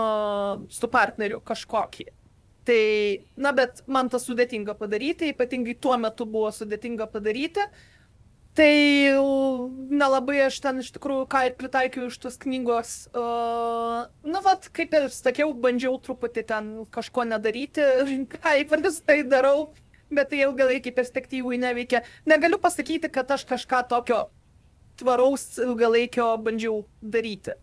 [0.71, 2.07] su partneriu kažkokį.
[2.65, 2.83] Tai,
[3.37, 7.61] na, bet man tas sudėtinga padaryti, ypatingai tuo metu buvo sudėtinga padaryti.
[8.55, 8.71] Tai
[9.91, 12.93] nelabai aš ten iš tikrųjų ką ir pritaikiau iš tos knygos.
[13.11, 17.83] Uh, na, vad, kaip ir sakiau, bandžiau truputį ten kažko nedaryti,
[18.33, 19.67] ką įprastai darau,
[20.07, 22.01] bet tai ilgalaikį perspektyvų neveikia.
[22.31, 24.23] Negaliu pasakyti, kad aš kažką tokio
[25.03, 27.59] tvaraus ilgalaikio bandžiau daryti,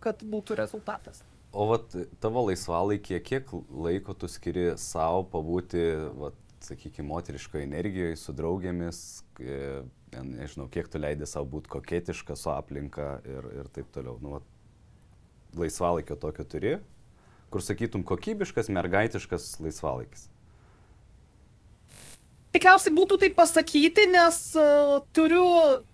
[0.00, 1.26] kad būtų rezultatas.
[1.52, 5.82] O vat tavo laisvalaikė, kiek laiko tu skiri savo pabūti,
[6.16, 9.00] vat, sakykime, moteriškoje energijoje su draugėmis,
[9.42, 9.82] e,
[10.16, 14.16] nežinau, kiek tu leidai savo būti koketiška su aplinka ir, ir taip toliau.
[14.22, 14.48] Nu, vat,
[15.58, 16.76] laisvalaikio tokio turi,
[17.52, 20.30] kur sakytum kokybiškas, mergaitiškas laisvalaikis.
[22.52, 25.44] Tikriausiai būtų tai pasakyti, nes uh, turiu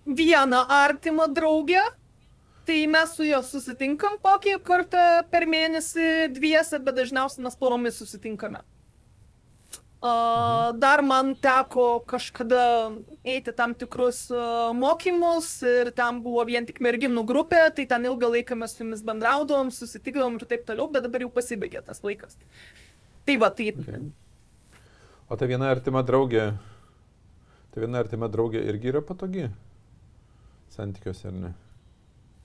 [0.03, 1.83] vieną artimą draugę,
[2.69, 8.61] tai mes su juo susitinkam kokį kartą per mėnesį dviese, bet dažniausiai mes poromis susitinkame.
[9.99, 12.61] Uh, dar man teko kažkada
[13.27, 18.29] eiti tam tikrus uh, mokymus ir ten buvo vien tik merginų grupė, tai ten ilgą
[18.37, 22.37] laiką mes su jumis bendraudom, susitikdavom ir taip toliau, bet dabar jau pasibaigė tas laikas.
[23.25, 24.05] Tai va, tai Okay.
[25.29, 26.45] O ta viena artima draugė,
[27.73, 29.49] ta viena artima draugė irgi yra patogi
[30.77, 31.51] santykiuose, ar ne?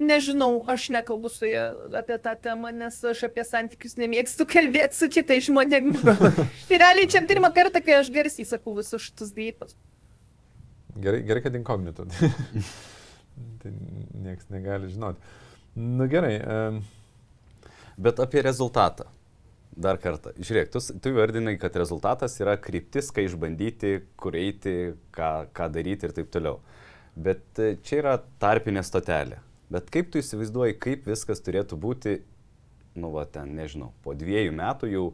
[0.03, 5.07] Nežinau, aš nekalbu su ja apie tą temą, nes aš apie santykius nemėgstu kalbėti su
[5.13, 6.03] kitais žmonėmis.
[6.69, 9.79] tai realiai čia pirmą kartą, kai aš garsiai sakau visus šitus dalykus.
[10.99, 12.09] Gerai, gerai kad inkognito.
[13.63, 15.23] tai niekas negali žinoti.
[15.79, 16.35] Nu gerai.
[16.43, 16.83] Um,
[17.97, 19.07] Bet apie rezultatą.
[19.75, 20.31] Dar kartą.
[20.39, 26.07] Žiūrėk, tu, tu vardinai, kad rezultatas yra kryptis, kai išbandyti, kur eiti, ką, ką daryti
[26.07, 26.61] ir taip toliau.
[27.19, 29.41] Bet e, čia yra tarpinė stotelė.
[29.75, 32.19] Bet kaip tu įsivaizduoji, kaip viskas turėtų būti,
[32.95, 35.05] nu, va, ten, nežinau, po dviejų metų jau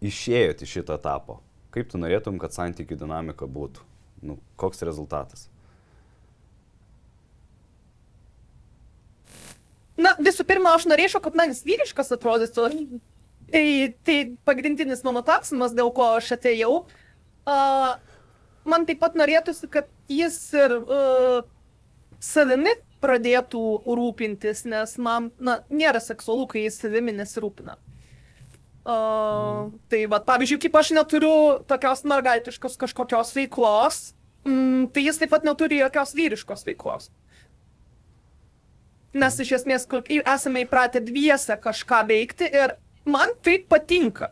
[0.00, 1.42] išėjot iš šito etapo.
[1.74, 3.84] Kaip tu norėtum, kad santykių dinamika būtų?
[4.24, 5.50] Nu, koks rezultatas?
[10.00, 12.68] Na, visų pirma, aš norėčiau, kad man jis vyriškas atrodytų.
[13.50, 13.64] Tai,
[14.06, 16.84] tai pagrindinis mano klausimas, dėl ko aš atėjau.
[17.44, 17.98] Uh,
[18.64, 21.42] man taip pat norėtųsi, kad jis ir uh,
[22.22, 27.78] savimi pradėtų rūpintis, nes man, na, nėra seksualu, kai jis savimi nesirūpina.
[28.80, 33.98] Uh, tai va, pavyzdžiui, kaip aš neturiu tokios mergaitiškos kažkokios veiklos,
[34.48, 37.10] mm, tai jis taip pat neturi jokios vyriškos veiklos.
[39.12, 39.88] Nes iš esmės
[40.22, 44.30] esame įpratę dviese kažką veikti ir man tai patinka.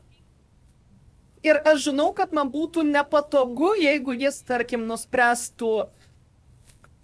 [1.45, 5.75] Ir aš žinau, kad man būtų nepatogu, jeigu jis, tarkim, nuspręstų,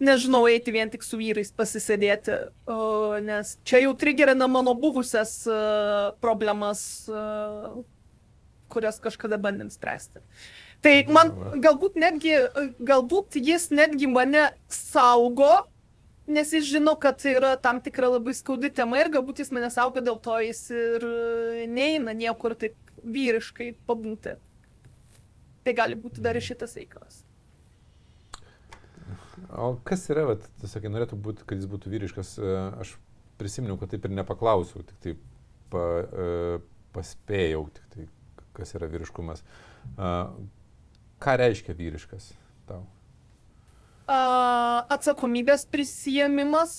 [0.05, 2.37] nežinau, eiti vien tik su vyrais pasisėdėti,
[2.71, 2.79] o,
[3.25, 7.83] nes čia jau trigerina mano buvusias uh, problemas, uh,
[8.73, 10.23] kurias kažkada bandėm spręsti.
[10.85, 11.31] Tai man
[11.65, 12.35] galbūt netgi,
[12.85, 15.65] galbūt jis netgi mane saugo
[16.27, 19.71] nes jis žino, kad tai yra tam tikra labai skaudi tema ir galbūt jis mane
[19.73, 24.39] saugo, dėl to jis ir e, neina niekur taip vyriškai pabūti.
[25.65, 27.24] Tai gali būti dar ir šitas reikalas.
[29.55, 32.97] O kas yra, vat, sakai, norėtų būti, kad jis būtų vyriškas, e, aš
[33.39, 35.15] prisiminiau, kad taip ir nepaklausiau, tik tai
[35.71, 36.59] pa, e,
[36.95, 38.09] paspėjau, tik tai
[38.55, 39.43] kas yra vyriškumas.
[41.23, 42.33] Ką reiškia vyriškas
[42.69, 42.83] tau?
[44.05, 46.75] A, atsakomybės prisijėmimas,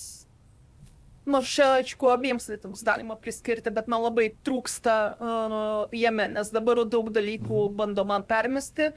[1.26, 6.84] nors čia, aišku, abiems rytams galima priskirti, bet man labai trūksta uh, jame, nes dabar
[6.86, 8.92] daug dalykų bando man permesti.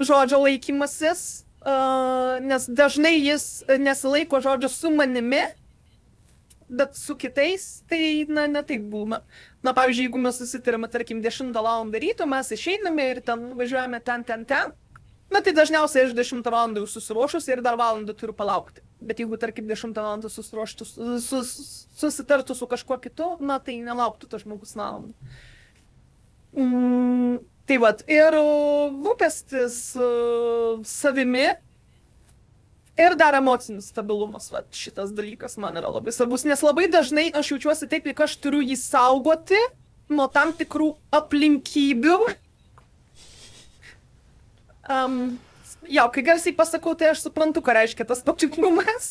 [0.00, 5.42] Žodžio laikymasis, uh, nes dažnai jis nesilaiko žodžio su manimi,
[6.68, 9.22] bet su kitais tai, na, ne taip būna.
[9.64, 11.88] Na, pavyzdžiui, jeigu mes susitarėme, tarkim, 10 val.
[11.92, 14.74] ryto, mes išeiname ir ten važiuojame ten, ten, ten.
[15.32, 16.76] Na, tai dažniausiai aš 10 val.
[16.76, 18.84] jau susiruošus ir dar valandą turiu palaukti.
[19.00, 20.24] Bet jeigu, tarkim, 10 val.
[20.28, 20.88] susiruoštų,
[21.24, 21.54] sus,
[21.98, 25.16] susitartų su kažkuo kitu, na, tai nelauktų tas žmogus valandą.
[26.56, 31.50] Mm, tai vad, ir rūpestis uh, savimi
[32.98, 37.52] Ir dar emocinis stabilumas, va, šitas dalykas man yra labai svarbus, nes labai dažnai aš
[37.52, 39.60] jaučiuosi taip, lyg aš turiu jį saugoti
[40.10, 42.16] nuo tam tikrų aplinkybių.
[44.90, 45.36] Um,
[45.86, 49.08] jo, kai garsiai pasakau, tai aš suprantu, ką reiškia tas pačiukumas.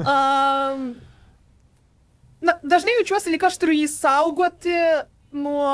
[0.00, 0.88] um,
[2.48, 4.78] na, dažnai jaučiuosi, lyg aš turiu jį saugoti
[5.36, 5.68] nuo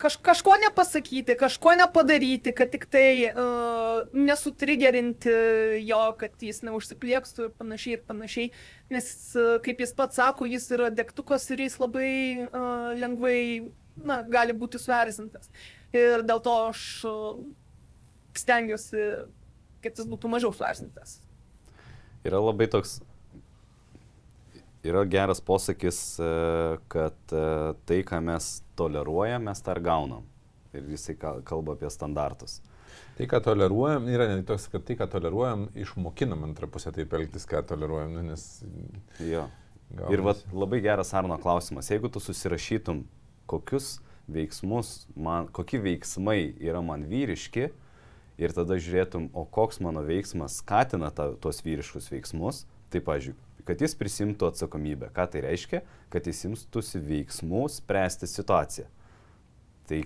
[0.00, 5.32] kaž, kažko nepasakyti, kažko nepadaryti, kad tik tai uh, nesutrigerinti
[5.86, 8.50] jo, kad jis neužsipliekstų ir panašiai ir panašiai.
[8.92, 12.12] Nes, uh, kaip jis pats sako, jis yra degtukas ir jis labai
[12.46, 13.38] uh, lengvai
[13.96, 15.50] na, gali būti suerzintas.
[15.96, 17.40] Ir dėl to aš uh,
[18.36, 19.10] stengiuosi,
[19.84, 21.20] kad jis būtų mažiau suerzintas.
[22.26, 22.98] Yra labai toks
[24.86, 26.30] yra geras posakis, e,
[26.92, 27.42] kad e,
[27.88, 30.24] tai, ką mes toleruojam, mes tą ir gaunam.
[30.76, 32.60] Ir jisai kalba apie standartus.
[33.16, 37.46] Tai, ką toleruojam, yra ne toks, kad tai, ką toleruojam, išmokinam antrą pusę taip elgtis,
[37.48, 38.48] ką toleruojam, nu, nes...
[39.24, 39.46] Jo.
[39.86, 40.16] Gaunasi.
[40.16, 41.88] Ir vat, labai geras Arno klausimas.
[41.92, 43.04] Jeigu tu susirašytum,
[43.46, 47.68] kokius veiksmus, man, kokie veiksmai yra man vyriški,
[48.36, 53.82] ir tada žiūrėtum, o koks mano veiksmas skatina ta, tuos vyriškus veiksmus, tai, pažiūrėjau, kad
[53.82, 55.10] jis prisimtų atsakomybę.
[55.14, 55.82] Ką tai reiškia?
[56.12, 58.86] Kad jis imtųsi veiksmų spręsti situaciją.
[59.90, 60.02] Tai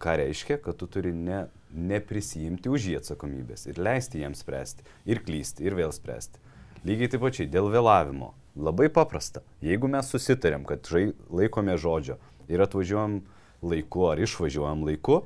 [0.00, 5.20] ką reiškia, kad tu turi ne, neprisijimti už jį atsakomybės ir leisti jiems spręsti, ir
[5.24, 6.40] klysti, ir vėl spręsti.
[6.84, 8.34] Lygiai taip pačiai dėl vėlavimo.
[8.54, 9.42] Labai paprasta.
[9.64, 12.18] Jeigu mes susitarėm, kad žai, laikome žodžio
[12.52, 13.22] ir atvažiuojam
[13.64, 15.22] laiku ar išvažiuojam laiku,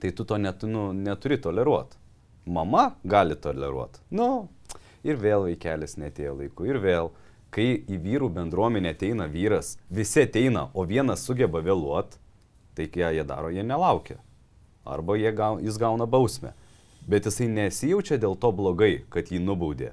[0.00, 1.98] tai tu to net, nu, neturi toleruoti.
[2.46, 4.00] Mama gali toleruoti.
[4.10, 4.48] Nu,
[5.06, 7.12] ir vėl vaikelis netėjo laiku, ir vėl.
[7.52, 12.16] Kai į vyrų bendruomenę ateina vyras, visi ateina, o vienas sugeba vėluot,
[12.72, 14.16] tai ką jie daro, jie nelaukia.
[14.88, 16.54] Arba gaun, jis gauna bausmę.
[17.06, 19.92] Bet jisai nesijaučia dėl to blogai, kad jį nubaudė.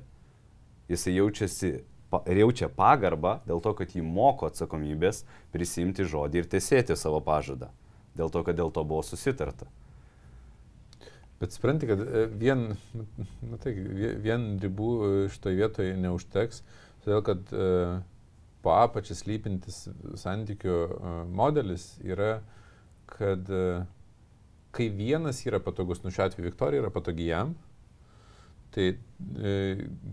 [0.89, 1.71] Jisai jaučiasi
[2.25, 7.69] ir jaučia pagarbą dėl to, kad jį moko atsakomybės prisimti žodį ir tiesėti savo pažadą.
[8.17, 9.67] Dėl to, kad dėl to buvo susitarta.
[11.39, 12.65] Bet supranti, kad e, vien,
[13.47, 13.73] nu, tai,
[14.23, 16.63] vien ribų e, šitoje vietoje neužteks,
[17.05, 18.01] todėl kad uh,
[18.59, 19.85] po apačią slypintis
[20.19, 20.73] santykių
[21.31, 22.41] modelis yra,
[23.07, 23.47] kad
[24.75, 27.55] kai vienas yra patogus, nu šiuo atveju Viktorija yra patogi jam,
[28.75, 29.53] tai e,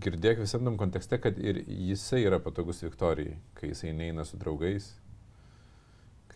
[0.01, 4.89] girdėk visam tam kontekste, kad ir jisai yra patogus Viktorijai, kai jisai neina su draugais,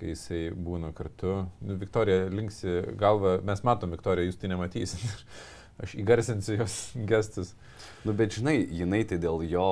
[0.02, 1.46] kai jisai būna kartu.
[1.62, 5.26] Nu, Viktorija linksi galvą, mes matom Viktoriją, jūs tai nematysit.
[5.82, 6.78] Aš įgarsinsiu jos
[7.10, 7.56] gestus.
[8.06, 9.70] Nu, bet žinai, jinai tai dėl jo,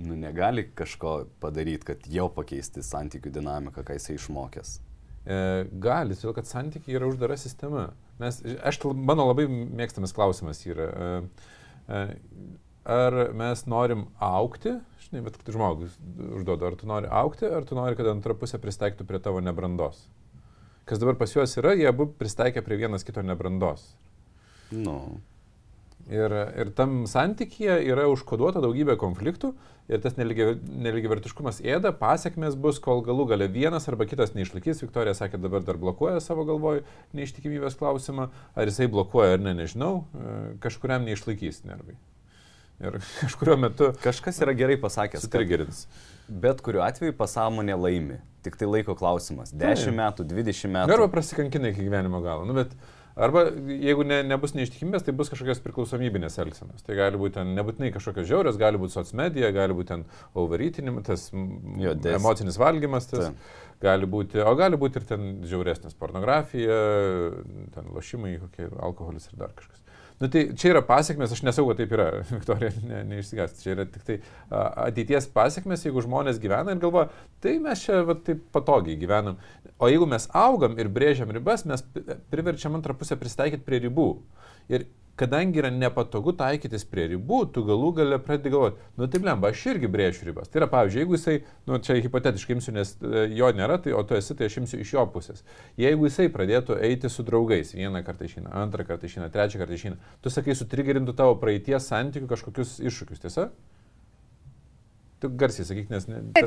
[0.00, 4.78] nu, negali kažko padaryti, kad jau pakeisti santykių dinamiką, ką jisai išmokęs.
[5.20, 5.38] E,
[5.84, 7.90] gali, todėl kad santykiai yra uždara sistema.
[8.20, 11.46] Mes, aš, mano labai mėgstamas klausimas yra, e,
[11.88, 12.02] e,
[12.84, 15.96] ar mes norim aukti, žinai, bet žmogus
[16.30, 20.06] užduoda, ar tu nori aukti, ar tu nori, kad antra pusė pristaiktų prie tavo nebrandos.
[20.88, 23.84] Kas dabar pas juos yra, jie abu pristaikė prie vienas kito nebrandos.
[24.74, 25.20] Nu.
[26.10, 29.52] Ir, ir tam santykėje yra užkoduota daugybė konfliktų
[29.90, 34.82] ir tas neligivertiškumas ėda, pasiekmes bus, kol galų gale vienas arba kitas neišlaikys.
[34.82, 36.82] Viktorija sakė, dabar dar blokuoja savo galvoj
[37.14, 39.92] neištikimybės klausimą, ar jisai blokuoja ar ne, nežinau,
[40.64, 41.98] kažkuriam neišlaikys nervai.
[42.80, 43.90] Ir kažkurio metu.
[44.04, 45.26] Kažkas yra gerai pasakęs.
[45.32, 45.84] Trigerins.
[46.30, 48.20] Bet kuriuo atveju pasąmonė laimi.
[48.46, 49.50] Tik tai laiko klausimas.
[49.52, 49.96] 10 tai.
[49.98, 50.94] metų, 20 metų.
[50.96, 52.46] Arba prasikankina iki gyvenimo galo.
[52.48, 52.72] Nu, bet
[53.20, 56.84] Arba jeigu ne, nebus neištikimybės, tai bus kažkokios priklausomybinės elgsenos.
[56.86, 60.04] Tai gali būti ten, nebūtinai kažkokios žiaurios, gali būti socmedija, gali būti ten
[60.38, 61.26] overeatinimas, tas
[61.82, 63.50] Jo, des- emocinis valgymas, tas Taip.
[63.82, 66.78] gali būti, o gali būti ir ten žiauresnis pornografija,
[67.74, 69.82] ten lošimai, kokie alkoholis ir dar kažkas.
[70.20, 73.62] Nu, tai čia yra pasiekmes, aš nesau, kad taip yra, Viktorija, ne, neišsigąsti.
[73.64, 74.18] Čia yra tik tai
[74.84, 77.08] ateities pasiekmes, jeigu žmonės gyvena ir galvoja,
[77.40, 79.38] tai mes čia va, taip patogiai gyvenam.
[79.80, 84.10] O jeigu mes augam ir brėžiam ribas, mes pri- priverčiam antrą pusę pristaikyti prie ribų.
[84.68, 84.84] Ir
[85.20, 89.64] kadangi yra nepatogu taikytis prie ribų, tu galų gale pradedi galvoti, nu taip lemba, aš
[89.74, 90.48] irgi brėžiu ribas.
[90.48, 91.34] Tai yra, pavyzdžiui, jeigu jisai,
[91.68, 94.80] nu čia hipotetiškai imsiu, nes e, jo nėra, tai, o tu esi, tai aš imsiu
[94.80, 95.44] iš jo pusės.
[95.80, 100.00] Jeigu jisai pradėtų eiti su draugais, vieną kartą išeina, antrą kartą išeina, trečią kartą išeina,
[100.24, 103.50] tu sakai, sutrigerintų tavo praeities santykių kažkokius iššūkius, tiesa?
[105.20, 106.46] Tu garsiai sakyk, nes ne, ta,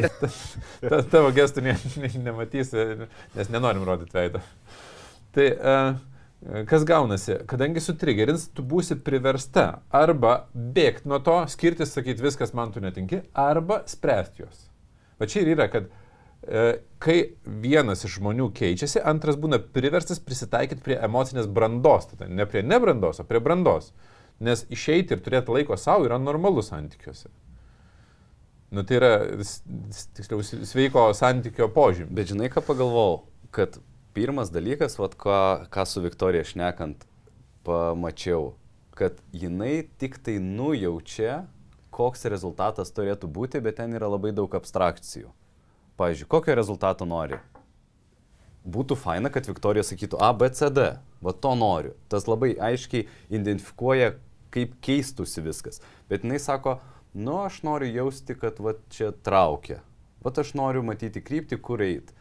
[0.80, 2.84] ta, ta, tavo gestų ne, ne, nematysi,
[3.36, 4.40] nes nenorim rodyti veidą.
[5.36, 5.98] Tai uh,
[6.70, 12.72] kas gaunasi, kadangi sutrigerins, tu būsi priversta arba bėgti nuo to, skirtis, sakyti viskas man
[12.72, 14.68] tu netinki, arba spręsti juos.
[15.18, 15.88] Va čia ir yra, kad
[16.46, 16.68] e,
[17.02, 22.62] kai vienas iš žmonių keičiasi, antras būna priverstas prisitaikyti prie emocinės brandos, tada ne prie
[22.62, 23.90] nebrandos, o prie brandos.
[24.38, 27.26] Nes išeiti ir turėti laiko savo yra normalu santykiuose.
[28.70, 29.12] Nu, tai yra,
[30.14, 32.12] tiksliau, sveiko santykio požymis.
[32.14, 33.80] Bet žinai, ką pagalvojau, kad
[34.16, 37.04] pirmas dalykas, vat, ką, ką su Viktorija šnekant
[37.66, 38.54] pamačiau,
[38.98, 41.44] kad jinai tik tai nujaučia,
[41.94, 45.30] koks rezultatas turėtų būti, bet ten yra labai daug abstrakcijų.
[45.98, 47.40] Pavyzdžiui, kokio rezultato nori?
[48.68, 50.92] Būtų faina, kad Viktorija sakytų A, B, C, D.
[51.24, 51.94] Va to noriu.
[52.12, 54.12] Tas labai aiškiai identifikuoja,
[54.54, 55.82] kaip keistusi viskas.
[56.10, 56.76] Bet jinai sako,
[57.14, 59.80] nu aš noriu jausti, kad va čia traukia.
[60.22, 62.12] Va aš noriu matyti kryptį, kur eit.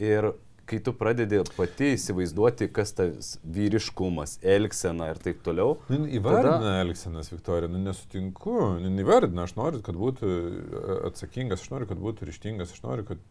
[0.00, 0.32] Ir
[0.66, 5.76] kai tu pradedi pati įsivaizduoti, kas tas vyriškumas, elgsena ir taip toliau.
[5.92, 6.74] Nu, įvardina Tada...
[6.82, 12.02] Elksenas, Viktorija, nu nesutinku, nu, įvardina, aš noriu, kad būtų e, atsakingas, aš noriu, kad
[12.02, 13.22] būtų ryštingas, aš noriu, kad...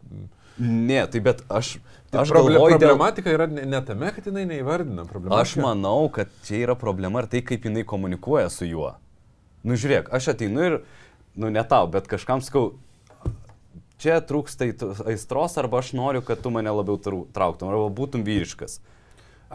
[0.60, 1.76] Ne, tai bet aš,
[2.14, 2.94] Tai aš proble galvoju, dėl...
[2.94, 5.04] problematika yra ne, ne tame, kad jinai neįvardina.
[5.10, 5.44] Problematika...
[5.44, 8.94] Aš manau, kad čia yra problema ir tai, kaip jinai komunikuoja su juo.
[9.68, 10.80] Nu žiūrėk, aš ateinu ir,
[11.36, 12.78] nu ne tau, bet kažkam sakau,
[14.02, 14.68] čia trūksta
[15.10, 18.80] aistros arba aš noriu, kad tu mane labiau trau- trauktum, arba būtum vyriškas.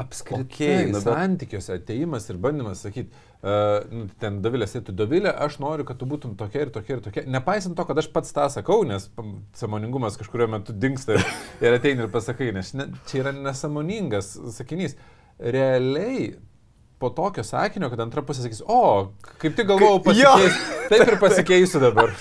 [0.01, 3.11] Apskritai, okay, nu bet- santykiuose ateimas ir bandymas sakyti,
[3.43, 6.95] uh, nu, ten Davilės, tai tu Davilė, aš noriu, kad tu būtum tokia ir tokia
[6.97, 7.25] ir tokia.
[7.29, 9.09] Nepaisant to, kad aš pats tą sakau, nes
[9.59, 11.27] samoningumas kažkurio metu dinksta ir,
[11.67, 14.95] ir ateini ir pasakai, nes ne, čia yra nesamoningas sakinys.
[15.41, 16.37] Realiai
[17.01, 19.11] po tokio sakinio, kad antra pusė sakys, o,
[19.43, 22.13] kaip tik galvojau pasikeisiu, taip ir pasikeisiu dabar.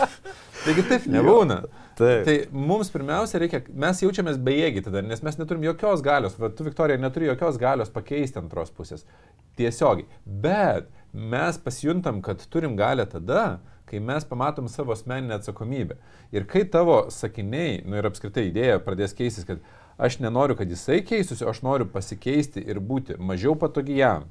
[0.66, 1.62] Taigi taip nebūna.
[2.00, 2.22] Taip.
[2.28, 6.64] Tai mums pirmiausia reikia, mes jaučiamės bejėgiai tada, nes mes neturim jokios galios, va, tu
[6.64, 9.04] Viktorija neturi jokios galios pakeisti antros pusės.
[9.60, 10.08] Tiesiogiai.
[10.24, 13.60] Bet mes pasijuntam, kad turim galę tada,
[13.90, 15.98] kai mes pamatom savo asmeninę atsakomybę.
[16.32, 19.60] Ir kai tavo sakiniai, nu ir apskritai idėja pradės keistis, kad
[20.00, 24.30] aš nenoriu, kad jisai keistųsi, aš noriu pasikeisti ir būti mažiau patogi jam.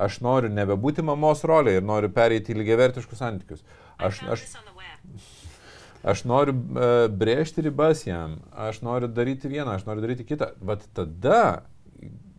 [0.00, 3.66] Aš noriu nebebūti mamos rolė ir noriu pereiti į lygiavertiškus santykius.
[4.00, 4.46] Aš, aš,
[6.02, 10.50] Aš noriu uh, brėžti ribas jam, aš noriu daryti vieną, aš noriu daryti kitą.
[10.58, 11.62] Vat tada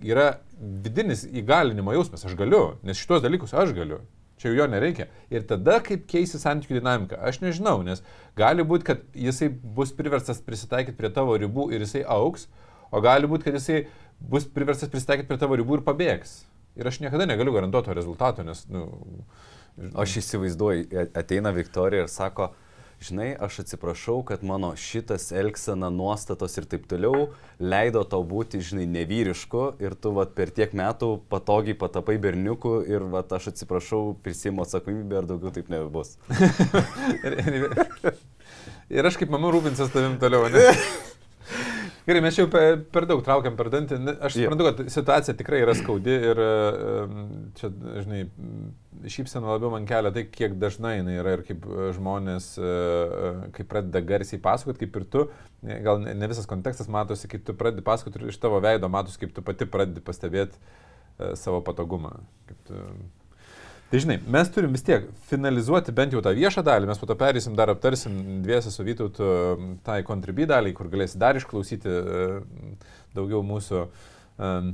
[0.04, 4.02] yra vidinis įgalinimo jausmas, aš galiu, nes šitos dalykus aš galiu.
[4.42, 5.08] Čia jo nereikia.
[5.32, 8.02] Ir tada kaip keisi santykių dinamika, aš nežinau, nes
[8.36, 12.50] gali būti, kad jisai bus priverstas prisitaikyti prie tavo ribų ir jisai auks,
[12.92, 13.86] o gali būti, kad jisai
[14.20, 16.42] bus priverstas prisitaikyti prie tavo ribų ir pabėgs.
[16.76, 19.26] Ir aš niekada negaliu garantuoti to rezultato, nes, na, nu,
[19.98, 20.84] Aš įsivaizduoju,
[21.18, 22.52] ateina Viktorija ir sako,
[23.04, 27.28] žinai, aš atsiprašau, kad mano šitas elgsena, nuostatos ir taip toliau
[27.60, 33.06] leido tau būti, žinai, nevyrišku ir tu vat, per tiek metų patogiai patapai berniuku ir
[33.14, 36.16] vat, aš atsiprašau, prisimu atsakomybę ir daugiau taip nebus.
[37.24, 38.16] Ir, ir,
[38.92, 40.64] ir aš kaip mama rūpinsiuos tavim toliau, ne?
[42.04, 44.00] Gerai, mes jau per, per daug traukiam per dantį.
[44.20, 44.50] Aš Jo.
[44.50, 46.42] suprantu, kad situacija tikrai yra skaudi ir
[47.56, 47.70] čia,
[48.04, 48.26] žinai,
[49.10, 51.66] šypsena labiau man kelia tai, kiek dažnai jinai yra ir kaip
[51.98, 55.26] žmonės, e, e, kai pradeda garsiai pasakoti, kaip ir tu,
[55.88, 59.36] gal ne visas kontekstas matosi, kai tu pradedi pasakoti ir iš tavo veido matosi, kaip
[59.36, 62.16] tu pati pradedi pastebėti e, savo patogumą.
[62.50, 62.86] Kaip tu,
[63.94, 67.14] Tai žinai, mes turim vis tiek finalizuoti bent jau tą viešą dalį, mes po to
[67.14, 72.24] perėsim dar aptarsim dviesi su Vytautu m, tai kontribį dalį, kur galėsi dar išklausyti e,
[73.14, 74.74] daugiau mūsų um,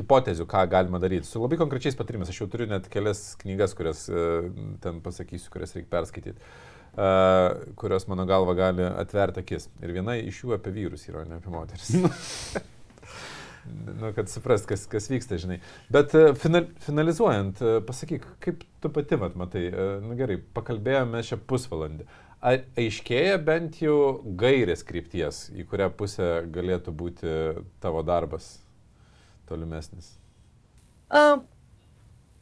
[0.00, 1.30] hipotezių, ką galima daryti.
[1.30, 4.50] Su labai konkrečiais patarimais, aš jau turiu net kelias knygas, kurias uh,
[4.82, 6.50] ten pasakysiu, kurias reikia perskaityti,
[6.98, 9.70] uh, kurios mano galva gali atverti akis.
[9.86, 11.94] Ir viena iš jų apie vyrus yra, ne apie moteris.
[14.00, 15.58] nu, kad suprast, kas, kas vyksta, žinai.
[15.92, 21.22] Bet e, final, finalizuojant, e, pasakyk, kaip tu pati mat, matai, e, nu gerai, pakalbėjome
[21.26, 22.06] šią pusvalandį.
[22.46, 23.96] Ar aiškėja bent jau
[24.38, 27.32] gairės krypties, į kurią pusę galėtų būti
[27.82, 28.58] tavo darbas
[29.48, 30.12] tolimesnis?
[31.06, 31.40] Uh,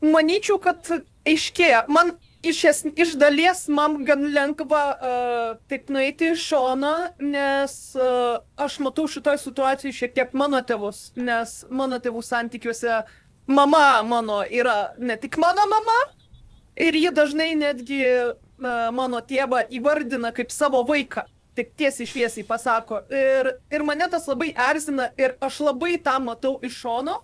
[0.05, 0.89] manyčiau, kad
[1.29, 1.85] aiškėja.
[1.93, 8.39] Man iš, es, iš dalies man gan lengva uh, taip nueiti iš šono, nes uh,
[8.61, 13.03] aš matau šitoje situacijoje šiek tiek mano tėvus, nes mano tėvų santykiuose
[13.47, 15.99] mama mano yra ne tik mano mama,
[16.77, 18.35] ir ji dažnai netgi uh,
[18.95, 21.29] mano tėvą įvardina kaip savo vaiką.
[21.55, 23.05] Tik tiesiai šviesiai pasako.
[23.15, 27.21] Ir, ir mane tas labai erzina ir aš labai tą matau iš šono.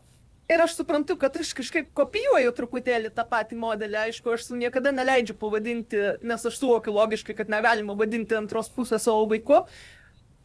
[0.50, 3.98] Ir aš suprantu, kad aš kažkaip kopijuoju truputėlį tą patį modelį.
[4.08, 9.06] Aišku, aš su niekada neleidžiu pavadinti, nes aš suvokiu logiškai, kad negalima vadinti antros pusės
[9.06, 9.62] savo vaiku.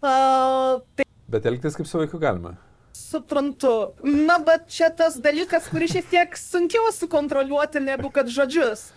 [0.05, 2.53] Uh, tai Bet elgtis kaip su vaiku galima.
[2.93, 3.95] suprantu.
[4.03, 8.91] Na, bet čia tas dalykas, kurį šiek tiek sunkiau sukontroliuoti negu kad žodžius.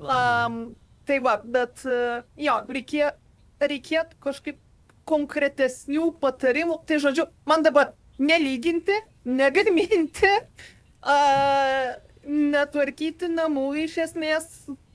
[0.00, 0.74] Um,
[1.06, 3.12] tai va, bet uh, jo, reikė,
[3.60, 4.58] reikėtų kažkaip
[5.04, 6.80] konkretesnių patarimų.
[6.88, 8.96] Tai žodžiu, man dabar nelyginti,
[9.28, 10.30] negarminti,
[11.02, 11.92] uh,
[12.26, 14.48] netvarkyti namų iš esmės.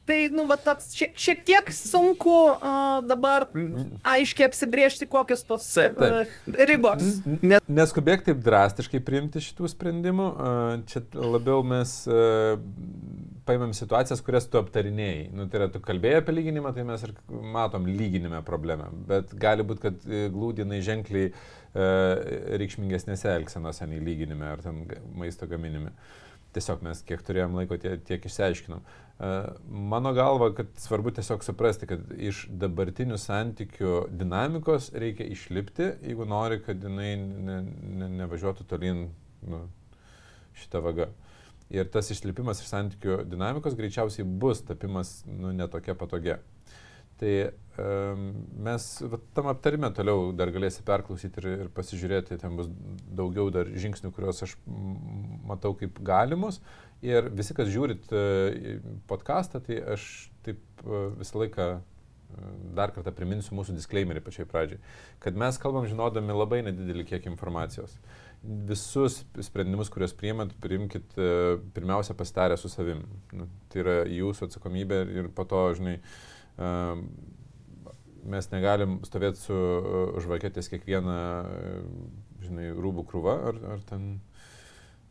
[0.07, 3.49] Tai, nu, va, toks šiek, šiek tiek sunku uh, dabar
[4.07, 6.21] aiškiai apsibriežti, kokios tos uh,
[6.69, 7.17] ribos.
[7.43, 10.29] Ne, neskubėk taip drastiškai priimti šitų sprendimų.
[10.31, 10.53] a,
[10.87, 12.55] Čia labiau mes a,
[13.47, 15.29] paimam situacijas, kurias tu aptarinėjai.
[15.35, 17.15] Nu, tai yra, tu kalbėjai apie lyginimą, tai mes ir
[17.55, 18.91] matom lyginime problemą.
[19.09, 21.89] Bet gali būti, kad e, glūdinai ženkliai a,
[22.61, 24.85] reikšmingesnėse elgsenose nei lyginime ar ten
[25.17, 25.95] maisto gaminime.
[26.55, 28.81] Tiesiog mes kiek turėjom laiko, tie, tiek išsiaiškinom.
[28.83, 29.31] A,
[29.67, 36.61] Mano galva, kad svarbu tiesiog suprasti, kad iš dabartinių santykių dinamikos reikia išlipti, jeigu nori,
[36.65, 37.61] kad jinai ne,
[38.01, 39.07] ne, nevažiuotų tolyn
[39.47, 39.63] nu,
[40.57, 41.11] šitą vagą.
[41.73, 46.37] Ir tas išlipimas iš santykių dinamikos greičiausiai bus tapimas nu, netokia patogia.
[47.17, 47.31] Tai
[47.81, 48.27] um,
[48.63, 52.69] mes va, tam aptarime toliau dar galėsi perklausyti ir, ir pasižiūrėti, ten bus
[53.17, 54.53] daugiau dar žingsnių, kuriuos aš
[55.49, 56.61] matau kaip galimus.
[57.05, 60.07] Ir visi, kas žiūrit uh, podcastą, tai aš
[60.45, 61.85] taip uh, visą laiką uh,
[62.77, 64.79] dar kartą priminsiu mūsų disclaimerį pačiai pradžiai,
[65.23, 67.97] kad mes kalbam žinodami labai nedidelį kiekį informacijos.
[68.43, 73.01] Visus sprendimus, kuriuos priimat, priimkit uh, pirmiausia pasitarę su savim.
[73.35, 75.97] Nu, tai yra jūsų atsakomybė ir po to, žinai,
[76.61, 77.01] uh,
[78.27, 81.17] mes negalim stovėti su uh, žvakėtės kiekvieną,
[82.45, 84.09] žinai, rūbų krūvą ar, ar ten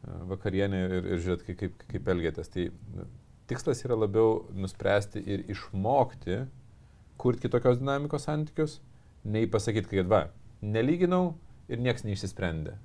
[0.07, 2.53] vakarienę ir, ir žiūrėti, kaip, kaip, kaip elgėtės.
[2.55, 3.09] Tai nu,
[3.51, 6.45] tikslas yra labiau nuspręsti ir išmokti
[7.17, 8.81] kurti kitokios dinamikos santykius,
[9.25, 10.23] nei pasakyti, kad va,
[10.63, 11.37] nelyginau
[11.73, 12.77] ir nieks neišsisprendė.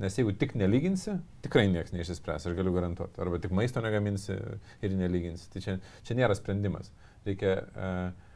[0.00, 3.20] Nes jeigu tik nelyginsi, tikrai niekas neišsispręs, aš galiu garantuoti.
[3.20, 4.32] Arba tik maisto negaminsi
[4.80, 5.50] ir nelyginsi.
[5.52, 5.76] Tai čia,
[6.06, 6.88] čia nėra sprendimas.
[7.26, 8.30] Reikia uh,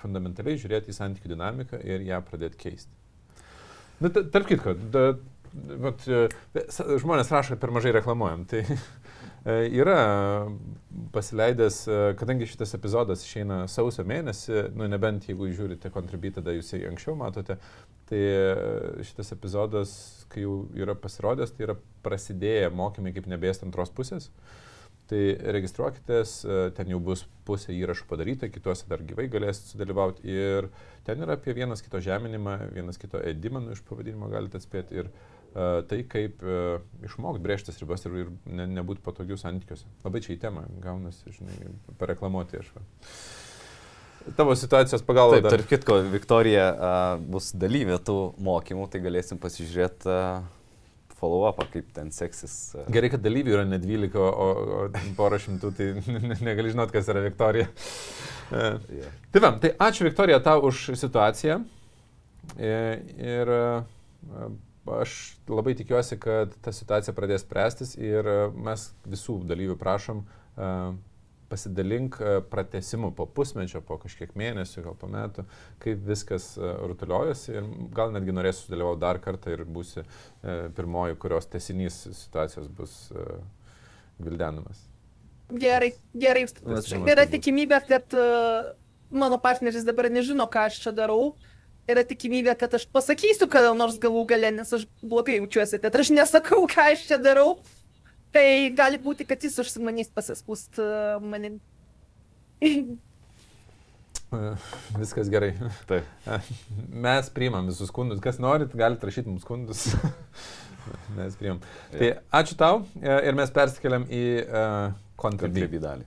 [0.00, 2.90] fundamentaliai žiūrėti į santykių dinamiką ir ją pradėti keisti.
[4.02, 5.04] Na, ta- tarp kitko, da,
[5.84, 6.26] vat, e,
[7.00, 8.42] žmonės rašo, kad per mažai reklamuojam.
[8.50, 8.64] Tai
[9.44, 9.98] yra
[11.12, 16.72] pasileidęs, e, kadangi šitas epizodas išeina sausio mėnesį, nu nebent jeigu žiūrite kontribį, tada jūs
[16.74, 17.58] jį anksčiau matote,
[18.10, 18.44] tai e,
[19.06, 19.94] šitas epizodas,
[20.32, 24.30] kai jau yra pasirodęs, tai yra prasidėję mokymai kaip nebėsti antros pusės.
[25.10, 25.20] Tai
[25.52, 30.70] registruokitės, e, ten jau bus pusė įrašų padaryta, kituose dar gyvai galėsite sudalyvauti ir
[31.04, 35.10] ten yra apie vienas kito žeminimą, vienas kito edimą, nu, iš pavadinimo galite atspėti ir
[35.10, 39.86] uh, tai, kaip uh, išmokti brėžtas ribas ir, ir ne, nebūti patogių santykiuose.
[40.04, 42.72] Labai čia į temą gaunasi, žinai, pareklamuoti aš.
[44.38, 45.38] Tavo situacijos pagalba.
[45.38, 50.44] Taip, tarp kitko, Viktorija uh, bus dalyvė tų mokymų, tai galėsim pasižiūrėti uh,
[51.24, 52.74] follow-upą, kaip ten seksis.
[52.74, 52.88] Uh.
[52.92, 54.48] Gerai, kad dalyvių yra ne 12, o,
[54.80, 55.90] o porą šimtų, tai
[56.48, 57.70] negali žinot, kas yra Viktorija.
[57.70, 59.12] E, Yeah.
[59.32, 61.62] Tai va, tai ačiū Viktorija tau už situaciją.
[62.60, 62.74] E,
[63.16, 63.62] Ir e,
[64.86, 70.68] aš labai tikiuosi, kad ta situacija pradės spręstis ir e, mes visų dalyvių prašom e,
[71.48, 75.46] pasidalink e, pratesimu po pusmečio, po kažkiek mėnesių, gal po metų,
[75.82, 80.04] kaip viskas rutuliojasi ir gal netgi norėsiu sudalyvauti dar kartą ir būsi
[80.76, 82.96] pirmoji, kurios tesinys situacijos bus
[84.20, 84.88] gvildenamas.
[85.52, 86.46] Gerai, gerai.
[86.48, 88.70] žinoma, Yra tikimybė, kad uh,
[89.14, 91.34] mano partneris dabar nežino, ką aš čia darau.
[91.90, 96.14] Yra tikimybė, kad aš pasakysiu kada nors galų gale, nes aš blogai jaučiuosi, kad aš
[96.16, 97.58] nesakau, ką aš čia darau.
[98.34, 101.60] Tai gali būti, kad jis užsimanys pasiskūst uh, manim.
[102.64, 104.40] E,
[104.96, 105.52] Viskas gerai.
[105.86, 106.08] Taip.
[106.88, 108.22] Mes priimam visus skundus.
[108.24, 109.86] Kas norit, galite rašyti mums skundus.
[111.18, 111.62] Mes priimam.
[111.92, 112.10] Tai
[112.40, 114.90] ačiū tau e, ir mes persikeliam į uh.
[115.20, 116.04] Kontribį dalį.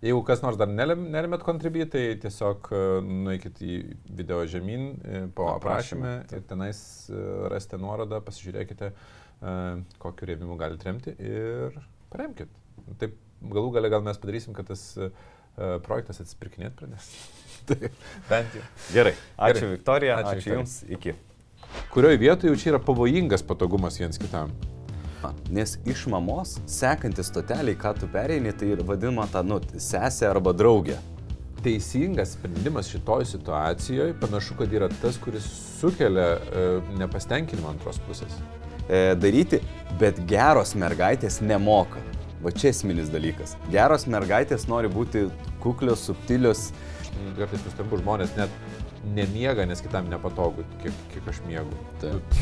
[0.00, 3.74] Jeigu kas nors dar nerimėt kontribį, tai tiesiog e, nueikit į
[4.16, 6.80] video žemyn e, po aprašymę ir tenais
[7.12, 7.20] e,
[7.52, 8.94] rasite nuorodą, pasižiūrėkite,
[10.00, 11.76] kokiu rėmimu galite remti ir
[12.12, 12.50] paremkit.
[13.00, 14.82] Taip galų gale gal mes padarysim, kad tas
[15.86, 17.08] projektas atsipirkinėt pradės.
[17.68, 17.92] tai
[18.28, 18.66] bent jau.
[18.92, 19.14] Gerai.
[19.36, 19.72] Ačiū Gerai.
[19.76, 20.60] Viktorija, Ačiū, ačiū, Viktorija.
[20.60, 20.76] Jums.
[20.96, 21.16] Iki.
[21.94, 24.52] Kurioje vietoje jau čia yra pavojingas patogumas viens kitam?
[25.52, 30.54] Nes iš mamos sekantis stoteliai, ką tu pereini, tai ir vadinama ta, nu, sesė arba
[30.56, 30.98] draugė.
[31.60, 35.44] Teisingas sprendimas šitoj situacijoje panašu, kad yra tas, kuris
[35.80, 36.68] sukelia e,
[37.00, 38.38] nepastenkinimą antros pusės.
[38.88, 39.60] E, daryti,
[40.00, 42.00] bet geros mergaitės nemoka.
[42.40, 43.58] Va čia esminis dalykas.
[43.72, 45.26] Geros mergaitės nori būti
[45.60, 46.70] kuklios, subtilios.
[47.10, 48.56] Mm, Kartais nustembu žmonės net
[49.16, 51.84] nemiega, nes kitam nepatogu, kiek, kiek aš miegu.
[52.00, 52.40] Taip.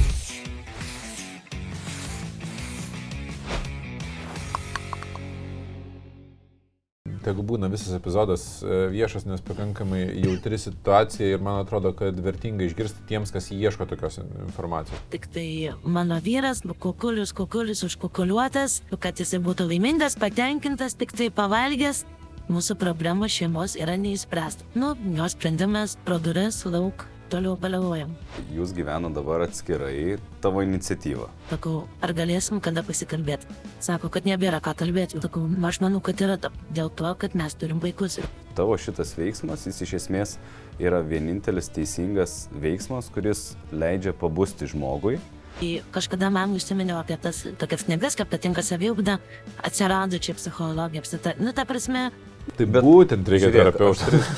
[7.29, 12.65] Tegu būna visas epizodas e, viešas, nes pakankamai jautri situacija ir man atrodo, kad vertinga
[12.65, 14.17] išgirsti tiems, kas ieško tokios
[14.47, 15.03] informacijos.
[15.13, 15.49] Tik tai
[15.85, 22.07] mano vyras, kukulius, kukulius užkukuliuotas, kad jisai būtų laimingas, patenkintas, tik tai pavalgęs.
[22.49, 24.65] Mūsų problemos šeimos yra neįspręsta.
[24.73, 28.11] Nu, jos sprendimas pro duris lauk, toliau baliavojam.
[28.55, 31.29] Jūs gyvena dabar atskirai, tavo iniciatyva.
[31.51, 33.47] Sakau, ar galėsim kada pasikalbėti?
[33.85, 35.21] Sako, kad nebėra ką kalbėti.
[35.23, 38.19] Sakau, aš manau, kad yra ta- dėl to, kad mes turim vaikus.
[38.59, 40.37] Tavo šitas veiksmas, jis iš esmės
[40.83, 45.19] yra vienintelis teisingas veiksmas, kuris leidžia pabusti žmogui.
[45.59, 49.19] Tai kažkada man užsiminiau apie tas tokias knygas, kaip patinka saviugda,
[49.67, 51.33] atsirado čia psichologija, apsita.
[51.43, 52.11] Nu, ta prasme,
[52.57, 54.21] Tai bet būtent reikia turiu,